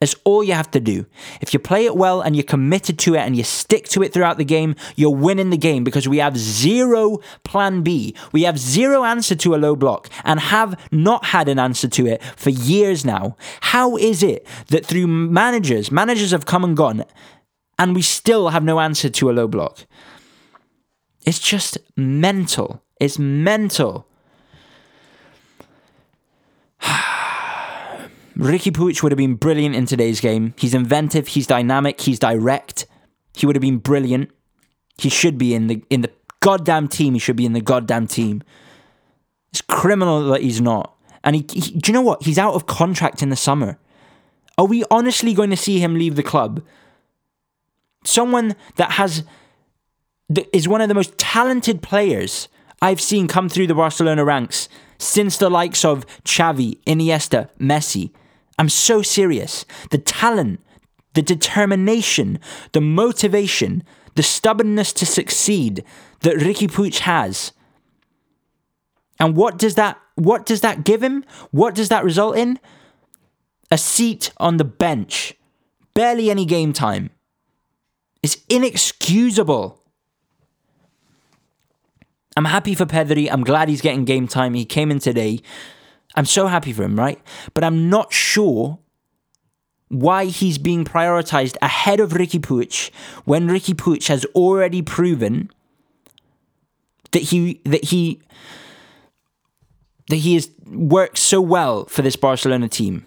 That's 0.00 0.14
all 0.24 0.44
you 0.44 0.52
have 0.52 0.70
to 0.72 0.80
do. 0.80 1.06
If 1.40 1.54
you 1.54 1.58
play 1.58 1.86
it 1.86 1.96
well 1.96 2.20
and 2.20 2.36
you're 2.36 2.42
committed 2.42 2.98
to 3.00 3.14
it 3.14 3.20
and 3.20 3.34
you 3.34 3.44
stick 3.44 3.88
to 3.90 4.02
it 4.02 4.12
throughout 4.12 4.36
the 4.36 4.44
game, 4.44 4.76
you're 4.94 5.10
winning 5.10 5.50
the 5.50 5.56
game 5.56 5.84
because 5.84 6.06
we 6.06 6.18
have 6.18 6.36
zero 6.36 7.18
plan 7.44 7.82
B. 7.82 8.14
We 8.32 8.42
have 8.42 8.58
zero 8.58 9.04
answer 9.04 9.34
to 9.36 9.54
a 9.54 9.56
low 9.56 9.74
block 9.74 10.10
and 10.24 10.38
have 10.38 10.78
not 10.92 11.26
had 11.26 11.48
an 11.48 11.58
answer 11.58 11.88
to 11.88 12.06
it 12.06 12.22
for 12.36 12.50
years 12.50 13.04
now. 13.04 13.36
How 13.60 13.96
is 13.96 14.22
it 14.22 14.46
that 14.68 14.84
through 14.84 15.06
managers, 15.06 15.90
managers 15.90 16.30
have 16.30 16.44
come 16.44 16.64
and 16.64 16.76
gone, 16.76 17.04
and 17.78 17.94
we 17.94 18.02
still 18.02 18.50
have 18.50 18.64
no 18.64 18.80
answer 18.80 19.08
to 19.08 19.30
a 19.30 19.32
low 19.32 19.48
block? 19.48 19.86
It's 21.24 21.40
just 21.40 21.78
mental. 21.96 22.82
It's 23.00 23.18
mental. 23.18 24.06
Riqui 28.36 28.70
Puig 28.72 29.02
would 29.02 29.12
have 29.12 29.16
been 29.16 29.34
brilliant 29.34 29.74
in 29.74 29.86
today's 29.86 30.20
game. 30.20 30.54
He's 30.58 30.74
inventive, 30.74 31.28
he's 31.28 31.46
dynamic, 31.46 32.00
he's 32.02 32.18
direct. 32.18 32.86
He 33.32 33.46
would 33.46 33.56
have 33.56 33.62
been 33.62 33.78
brilliant. 33.78 34.30
He 34.98 35.08
should 35.08 35.38
be 35.38 35.54
in 35.54 35.66
the 35.66 35.82
in 35.90 36.02
the 36.02 36.10
goddamn 36.40 36.88
team. 36.88 37.14
He 37.14 37.18
should 37.18 37.36
be 37.36 37.46
in 37.46 37.54
the 37.54 37.60
goddamn 37.60 38.06
team. 38.06 38.42
It's 39.50 39.62
criminal 39.62 40.28
that 40.30 40.42
he's 40.42 40.60
not. 40.60 40.94
And 41.24 41.36
he, 41.36 41.46
he 41.50 41.72
do 41.72 41.90
you 41.90 41.92
know 41.92 42.02
what? 42.02 42.22
He's 42.22 42.38
out 42.38 42.54
of 42.54 42.66
contract 42.66 43.22
in 43.22 43.30
the 43.30 43.36
summer. 43.36 43.78
Are 44.58 44.66
we 44.66 44.84
honestly 44.90 45.34
going 45.34 45.50
to 45.50 45.56
see 45.56 45.80
him 45.80 45.94
leave 45.94 46.16
the 46.16 46.22
club? 46.22 46.62
Someone 48.04 48.54
that 48.76 48.92
has 48.92 49.24
that 50.28 50.54
is 50.54 50.68
one 50.68 50.80
of 50.80 50.88
the 50.88 50.94
most 50.94 51.16
talented 51.18 51.82
players 51.82 52.48
I've 52.82 53.00
seen 53.00 53.28
come 53.28 53.48
through 53.48 53.66
the 53.66 53.74
Barcelona 53.74 54.24
ranks 54.24 54.68
since 54.98 55.36
the 55.38 55.50
likes 55.50 55.84
of 55.84 56.06
Xavi, 56.24 56.78
Iniesta, 56.84 57.48
Messi. 57.58 58.10
I'm 58.58 58.68
so 58.68 59.02
serious. 59.02 59.64
The 59.90 59.98
talent, 59.98 60.60
the 61.14 61.22
determination, 61.22 62.38
the 62.72 62.80
motivation, 62.80 63.82
the 64.14 64.22
stubbornness 64.22 64.92
to 64.94 65.06
succeed 65.06 65.84
that 66.20 66.36
Riqui 66.36 66.68
Puig 66.68 66.98
has. 67.00 67.52
And 69.18 69.36
what 69.36 69.58
does 69.58 69.74
that 69.74 69.98
what 70.14 70.46
does 70.46 70.62
that 70.62 70.84
give 70.84 71.02
him? 71.02 71.24
What 71.50 71.74
does 71.74 71.90
that 71.90 72.04
result 72.04 72.36
in? 72.36 72.58
A 73.70 73.76
seat 73.76 74.32
on 74.38 74.56
the 74.56 74.64
bench. 74.64 75.34
Barely 75.92 76.30
any 76.30 76.46
game 76.46 76.72
time. 76.72 77.10
It's 78.22 78.38
inexcusable. 78.48 79.82
I'm 82.36 82.46
happy 82.46 82.74
for 82.74 82.86
Pedri. 82.86 83.28
I'm 83.30 83.44
glad 83.44 83.68
he's 83.68 83.80
getting 83.80 84.04
game 84.04 84.28
time. 84.28 84.54
He 84.54 84.64
came 84.64 84.90
in 84.90 84.98
today. 84.98 85.40
I'm 86.16 86.24
so 86.24 86.46
happy 86.46 86.72
for 86.72 86.82
him, 86.82 86.98
right? 86.98 87.20
But 87.54 87.64
I'm 87.64 87.90
not 87.90 88.12
sure 88.12 88.78
why 89.88 90.26
he's 90.26 90.58
being 90.58 90.84
prioritized 90.84 91.56
ahead 91.62 92.00
of 92.00 92.10
Riqui 92.12 92.40
Puig 92.40 92.90
when 93.24 93.48
Riqui 93.48 93.74
Puig 93.74 94.06
has 94.08 94.24
already 94.34 94.82
proven 94.82 95.50
that 97.12 97.22
he 97.22 97.60
that 97.64 97.84
he 97.84 98.20
that 100.08 100.16
he 100.16 100.34
has 100.34 100.50
worked 100.66 101.18
so 101.18 101.40
well 101.40 101.84
for 101.86 102.02
this 102.02 102.16
Barcelona 102.16 102.68
team. 102.68 103.06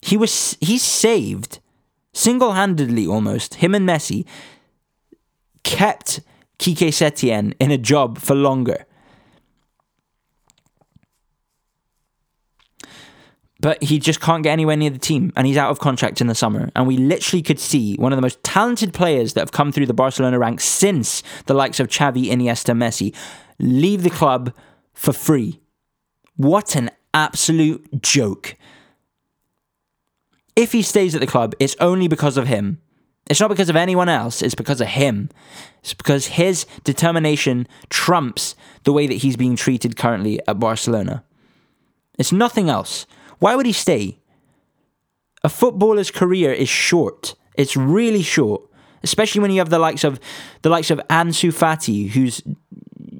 He 0.00 0.16
was 0.16 0.56
he's 0.60 0.82
saved 0.82 1.60
single-handedly 2.12 3.06
almost 3.06 3.56
him 3.56 3.74
and 3.74 3.86
Messi 3.86 4.24
kept 5.64 6.20
Kike 6.58 6.88
Setien 6.88 7.52
in 7.60 7.70
a 7.70 7.76
job 7.76 8.18
for 8.18 8.34
longer. 8.34 8.86
But 13.60 13.82
he 13.82 13.98
just 13.98 14.20
can't 14.20 14.42
get 14.42 14.52
anywhere 14.52 14.76
near 14.76 14.90
the 14.90 14.98
team 14.98 15.32
and 15.34 15.46
he's 15.46 15.56
out 15.56 15.70
of 15.70 15.78
contract 15.78 16.20
in 16.20 16.26
the 16.26 16.34
summer. 16.34 16.70
And 16.76 16.86
we 16.86 16.96
literally 16.96 17.42
could 17.42 17.58
see 17.58 17.96
one 17.96 18.12
of 18.12 18.16
the 18.16 18.22
most 18.22 18.42
talented 18.42 18.92
players 18.92 19.32
that 19.32 19.40
have 19.40 19.52
come 19.52 19.72
through 19.72 19.86
the 19.86 19.94
Barcelona 19.94 20.38
ranks 20.38 20.64
since 20.64 21.22
the 21.46 21.54
likes 21.54 21.80
of 21.80 21.88
Xavi, 21.88 22.26
Iniesta, 22.26 22.76
Messi 22.76 23.14
leave 23.58 24.02
the 24.02 24.10
club 24.10 24.52
for 24.92 25.12
free. 25.12 25.60
What 26.36 26.76
an 26.76 26.90
absolute 27.14 28.02
joke. 28.02 28.56
If 30.54 30.72
he 30.72 30.82
stays 30.82 31.14
at 31.14 31.20
the 31.20 31.26
club, 31.26 31.54
it's 31.58 31.76
only 31.80 32.08
because 32.08 32.36
of 32.36 32.46
him. 32.46 32.80
It's 33.28 33.40
not 33.40 33.48
because 33.48 33.68
of 33.68 33.76
anyone 33.76 34.08
else, 34.08 34.40
it's 34.40 34.54
because 34.54 34.80
of 34.80 34.88
him. 34.88 35.30
It's 35.80 35.94
because 35.94 36.26
his 36.26 36.64
determination 36.84 37.66
trumps 37.90 38.54
the 38.84 38.92
way 38.92 39.06
that 39.06 39.14
he's 39.14 39.36
being 39.36 39.56
treated 39.56 39.96
currently 39.96 40.40
at 40.46 40.60
Barcelona. 40.60 41.24
It's 42.18 42.32
nothing 42.32 42.68
else. 42.68 43.06
Why 43.38 43.54
would 43.54 43.66
he 43.66 43.72
stay? 43.72 44.18
A 45.44 45.48
footballer's 45.48 46.10
career 46.10 46.52
is 46.52 46.68
short. 46.68 47.34
It's 47.54 47.76
really 47.76 48.22
short, 48.22 48.62
especially 49.02 49.40
when 49.40 49.50
you 49.50 49.58
have 49.58 49.70
the 49.70 49.78
likes 49.78 50.04
of 50.04 50.20
the 50.62 50.68
likes 50.68 50.90
of 50.90 51.00
Ansu 51.08 51.52
Fati, 51.52 52.10
who's 52.10 52.42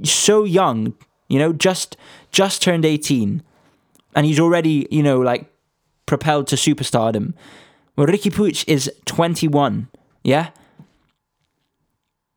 so 0.03 0.45
young, 0.45 0.95
you 1.29 1.39
know, 1.39 1.53
just 1.53 1.97
just 2.33 2.63
turned 2.63 2.85
18 2.85 3.43
and 4.15 4.27
he's 4.27 4.41
already, 4.41 4.87
you 4.91 5.03
know, 5.03 5.21
like 5.21 5.51
propelled 6.07 6.47
to 6.49 6.57
superstardom. 6.57 7.35
Well, 7.97 8.07
Riqui 8.07 8.33
Puig 8.33 8.65
is 8.67 8.91
21, 9.07 9.89
yeah? 10.23 10.51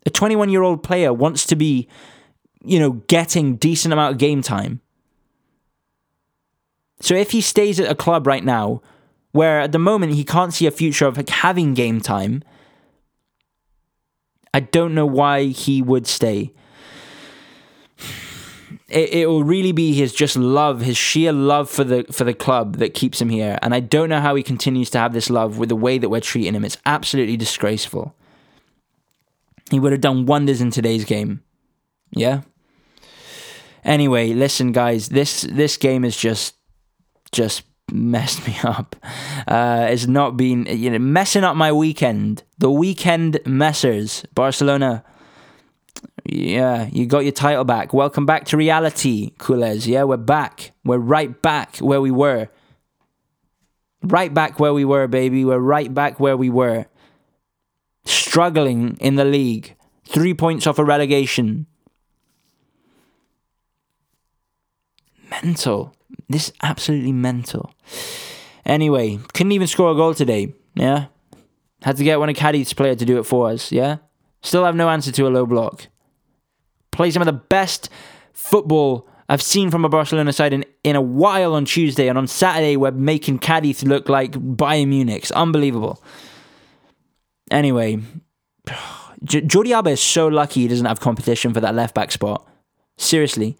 A 0.06 0.10
21 0.10 0.50
year 0.50 0.64
old 0.64 0.84
player 0.84 1.14
wants 1.14 1.46
to 1.48 1.56
be, 1.56 1.88
you 2.64 2.80
know, 2.80 2.92
getting 3.08 3.56
decent 3.56 3.94
amount 3.94 4.14
of 4.14 4.18
game 4.18 4.42
time. 4.42 4.82
So 7.00 7.16
if 7.16 7.32
he 7.32 7.42
stays 7.42 7.80
at 7.80 7.90
a 7.90 7.96
club 7.96 8.28
right 8.28 8.44
now, 8.44 8.82
where 9.32 9.60
at 9.62 9.72
the 9.72 9.80
moment 9.80 10.14
he 10.14 10.24
can't 10.24 10.54
see 10.54 10.68
a 10.68 10.72
future 10.72 11.06
of 11.06 11.18
having 11.30 11.74
game 11.74 12.02
time, 12.02 12.44
I 14.54 14.60
don't 14.60 14.96
know 14.96 15.06
why 15.06 15.46
he 15.46 15.82
would 15.82 16.08
stay 16.08 16.54
it, 18.90 19.14
it 19.14 19.26
will 19.28 19.44
really 19.44 19.72
be 19.72 19.94
his 19.94 20.14
just 20.14 20.36
love, 20.36 20.82
his 20.82 20.98
sheer 20.98 21.32
love 21.32 21.70
for 21.70 21.84
the 21.84 22.06
for 22.12 22.24
the 22.24 22.34
club 22.34 22.78
that 22.78 22.94
keeps 22.94 23.22
him 23.22 23.30
here. 23.30 23.58
And 23.62 23.74
I 23.74 23.80
don't 23.80 24.10
know 24.10 24.22
how 24.22 24.36
he 24.36 24.44
continues 24.44 24.90
to 24.92 24.98
have 24.98 25.14
this 25.14 25.30
love 25.30 25.58
with 25.58 25.70
the 25.70 25.76
way 25.76 25.98
that 25.98 26.10
we're 26.10 26.22
treating 26.22 26.56
him. 26.56 26.66
It's 26.66 26.78
absolutely 26.86 27.38
disgraceful. 27.38 28.16
He 29.70 29.80
would 29.80 29.92
have 29.92 30.02
done 30.02 30.26
wonders 30.26 30.62
in 30.62 30.72
today's 30.72 31.06
game. 31.06 31.44
Yeah. 32.12 32.42
Anyway, 33.84 34.34
listen, 34.34 34.72
guys. 34.72 35.10
This 35.10 35.42
this 35.42 35.78
game 35.78 36.04
is 36.04 36.18
just 36.18 36.56
just 37.32 37.64
messed 37.92 38.46
me 38.48 38.56
up. 38.64 38.96
Uh, 39.48 39.88
it's 39.90 40.08
not 40.08 40.38
been 40.38 40.66
you 40.66 40.90
know 40.90 41.00
messing 41.00 41.44
up 41.44 41.56
my 41.56 41.72
weekend. 41.72 42.44
The 42.58 42.72
weekend 42.72 43.40
messers. 43.46 44.26
Barcelona 44.34 45.04
yeah, 46.26 46.88
you 46.92 47.06
got 47.06 47.24
your 47.24 47.32
title 47.32 47.64
back. 47.64 47.94
Welcome 47.94 48.26
back 48.26 48.46
to 48.46 48.58
reality, 48.58 49.32
Culés. 49.38 49.88
Yeah, 49.88 50.04
we're 50.04 50.18
back. 50.18 50.72
We're 50.84 50.98
right 50.98 51.42
back 51.42 51.78
where 51.78 52.02
we 52.02 52.12
were. 52.12 52.50
Right 54.04 54.34
back 54.34 54.60
where 54.60 54.74
we 54.74 54.86
were, 54.86 55.08
baby. 55.08 55.44
We're 55.44 55.60
right 55.60 55.94
back 55.94 56.20
where 56.20 56.38
we 56.38 56.50
were. 56.50 56.86
Struggling 58.06 58.98
in 59.00 59.16
the 59.16 59.26
league. 59.26 59.76
Three 60.06 60.34
points 60.34 60.68
off 60.68 60.80
a 60.80 60.86
relegation. 60.86 61.66
Mental. 65.30 65.94
This 66.30 66.50
is 66.50 66.54
absolutely 66.62 67.12
mental. 67.12 67.74
Anyway, 68.66 69.20
couldn't 69.34 69.52
even 69.52 69.68
score 69.68 69.92
a 69.92 69.96
goal 69.96 70.14
today. 70.14 70.54
Yeah. 70.76 71.08
Had 71.82 71.98
to 71.98 72.04
get 72.04 72.20
one 72.20 72.30
of 72.30 72.36
Cadiz's 72.36 72.74
player 72.74 72.96
to 72.96 73.06
do 73.06 73.18
it 73.18 73.24
for 73.24 73.50
us. 73.50 73.72
Yeah. 73.72 73.98
Still 74.42 74.64
have 74.64 74.76
no 74.76 74.90
answer 74.90 75.12
to 75.12 75.28
a 75.28 75.30
low 75.30 75.46
block 75.46 75.88
play 77.00 77.12
some 77.12 77.22
of 77.22 77.28
the 77.28 77.32
best 77.32 77.90
football 78.34 79.08
I've 79.30 79.42
seen 79.42 79.72
from 79.72 79.86
a 79.86 79.90
Barcelona 79.90 80.34
side 80.34 80.52
in, 80.52 80.66
in 80.84 80.98
a 80.98 81.02
while 81.02 81.54
on 81.54 81.64
Tuesday, 81.64 82.10
and 82.10 82.18
on 82.18 82.28
Saturday 82.28 82.76
we're 82.76 82.92
making 82.92 83.40
Cadiz 83.40 83.84
look 83.84 84.10
like 84.10 84.32
Bayern 84.34 84.90
Munich. 84.90 85.22
It's 85.22 85.32
unbelievable. 85.32 86.04
Anyway, 87.52 88.00
Jordi 89.24 89.72
Alba 89.72 89.92
is 89.92 90.02
so 90.02 90.28
lucky 90.28 90.64
he 90.64 90.68
doesn't 90.68 90.86
have 90.86 91.00
competition 91.00 91.54
for 91.54 91.62
that 91.62 91.74
left 91.74 91.96
back 91.96 92.12
spot. 92.12 92.46
Seriously. 92.98 93.58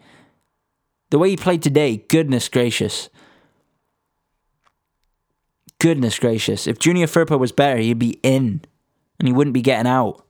The 1.10 1.20
way 1.20 1.32
he 1.32 1.38
played 1.38 1.62
today, 1.62 1.98
goodness 2.08 2.50
gracious. 2.50 3.10
Goodness 5.80 6.20
gracious. 6.20 6.68
If 6.68 6.80
Junior 6.80 7.08
Firpo 7.08 7.40
was 7.40 7.52
better, 7.52 7.78
he'd 7.78 8.00
be 8.00 8.20
in 8.22 8.62
and 9.18 9.28
he 9.28 9.34
wouldn't 9.34 9.54
be 9.54 9.62
getting 9.62 9.88
out. 9.88 10.26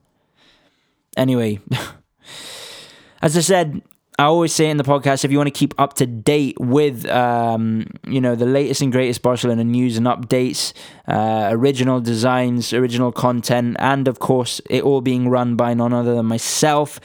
Anyway. 1.17 1.59
As 3.21 3.35
I 3.35 3.41
said, 3.41 3.81
I 4.19 4.23
always 4.23 4.53
say 4.53 4.69
in 4.69 4.77
the 4.77 4.83
podcast, 4.83 5.23
if 5.23 5.31
you 5.31 5.37
want 5.37 5.47
to 5.47 5.57
keep 5.57 5.73
up 5.79 5.93
to 5.93 6.05
date 6.05 6.59
with, 6.59 7.05
um, 7.07 7.87
you 8.05 8.19
know, 8.19 8.35
the 8.35 8.45
latest 8.45 8.81
and 8.81 8.91
greatest 8.91 9.21
Barcelona 9.21 9.63
news 9.63 9.97
and 9.97 10.07
updates, 10.07 10.73
uh, 11.07 11.47
original 11.51 12.01
designs, 12.01 12.73
original 12.73 13.13
content, 13.13 13.77
and 13.79 14.09
of 14.09 14.19
course, 14.19 14.59
it 14.69 14.83
all 14.83 14.99
being 14.99 15.29
run 15.29 15.55
by 15.55 15.73
none 15.73 15.93
other 15.93 16.15
than 16.15 16.25
myself, 16.25 16.99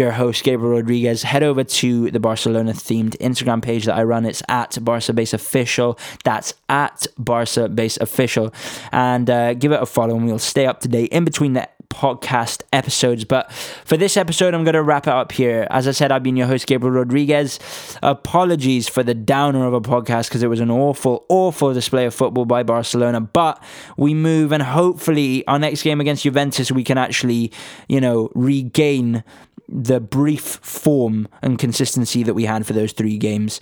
your 0.00 0.12
host 0.12 0.42
Gabriel 0.42 0.76
Rodriguez, 0.76 1.22
head 1.22 1.42
over 1.42 1.62
to 1.62 2.10
the 2.10 2.18
Barcelona 2.18 2.72
themed 2.72 3.16
Instagram 3.18 3.62
page 3.62 3.84
that 3.84 3.96
I 3.96 4.02
run. 4.02 4.24
It's 4.24 4.42
at 4.48 4.82
Barca 4.82 5.12
Base 5.12 5.34
Official. 5.34 5.98
That's 6.24 6.54
at 6.68 7.06
Barca 7.18 7.68
Base 7.68 7.98
Official, 7.98 8.52
and 8.92 9.28
uh, 9.28 9.54
give 9.54 9.72
it 9.72 9.82
a 9.82 9.86
follow, 9.86 10.16
and 10.16 10.26
we'll 10.26 10.38
stay 10.38 10.66
up 10.66 10.80
to 10.80 10.88
date 10.88 11.12
in 11.12 11.24
between 11.24 11.52
the 11.52 11.68
podcast 11.90 12.62
episodes. 12.72 13.24
But 13.24 13.52
for 13.52 13.96
this 13.96 14.16
episode, 14.16 14.54
I'm 14.54 14.64
going 14.64 14.74
to 14.74 14.82
wrap 14.82 15.06
it 15.06 15.12
up 15.12 15.32
here. 15.32 15.66
As 15.70 15.86
I 15.86 15.90
said, 15.90 16.10
I've 16.10 16.22
been 16.22 16.36
your 16.36 16.46
host, 16.46 16.66
Gabriel 16.66 16.94
Rodriguez. 16.94 17.58
Apologies 18.02 18.88
for 18.88 19.02
the 19.02 19.14
downer 19.14 19.66
of 19.66 19.74
a 19.74 19.80
podcast 19.80 20.28
because 20.28 20.42
it 20.42 20.46
was 20.46 20.60
an 20.60 20.70
awful, 20.70 21.26
awful 21.28 21.74
display 21.74 22.06
of 22.06 22.14
football 22.14 22.46
by 22.46 22.62
Barcelona. 22.62 23.20
But 23.20 23.62
we 23.98 24.14
move, 24.14 24.52
and 24.52 24.62
hopefully, 24.62 25.46
our 25.46 25.58
next 25.58 25.82
game 25.82 26.00
against 26.00 26.22
Juventus, 26.22 26.72
we 26.72 26.84
can 26.84 26.96
actually, 26.96 27.52
you 27.88 28.00
know, 28.00 28.30
regain 28.34 29.22
the 29.70 30.00
brief 30.00 30.42
form 30.42 31.28
and 31.42 31.58
consistency 31.58 32.22
that 32.22 32.34
we 32.34 32.44
had 32.44 32.66
for 32.66 32.72
those 32.72 32.92
three 32.92 33.18
games. 33.18 33.60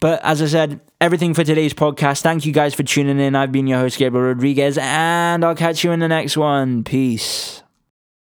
But 0.00 0.24
as 0.24 0.40
I 0.40 0.46
said, 0.46 0.80
everything 1.00 1.34
for 1.34 1.44
today's 1.44 1.74
podcast. 1.74 2.22
Thank 2.22 2.46
you 2.46 2.52
guys 2.52 2.72
for 2.74 2.82
tuning 2.82 3.20
in. 3.20 3.34
I've 3.34 3.52
been 3.52 3.66
your 3.66 3.78
host, 3.78 3.98
Gabriel 3.98 4.28
Rodriguez, 4.28 4.78
and 4.80 5.44
I'll 5.44 5.54
catch 5.54 5.84
you 5.84 5.92
in 5.92 6.00
the 6.00 6.08
next 6.08 6.36
one. 6.36 6.84
Peace. 6.84 7.62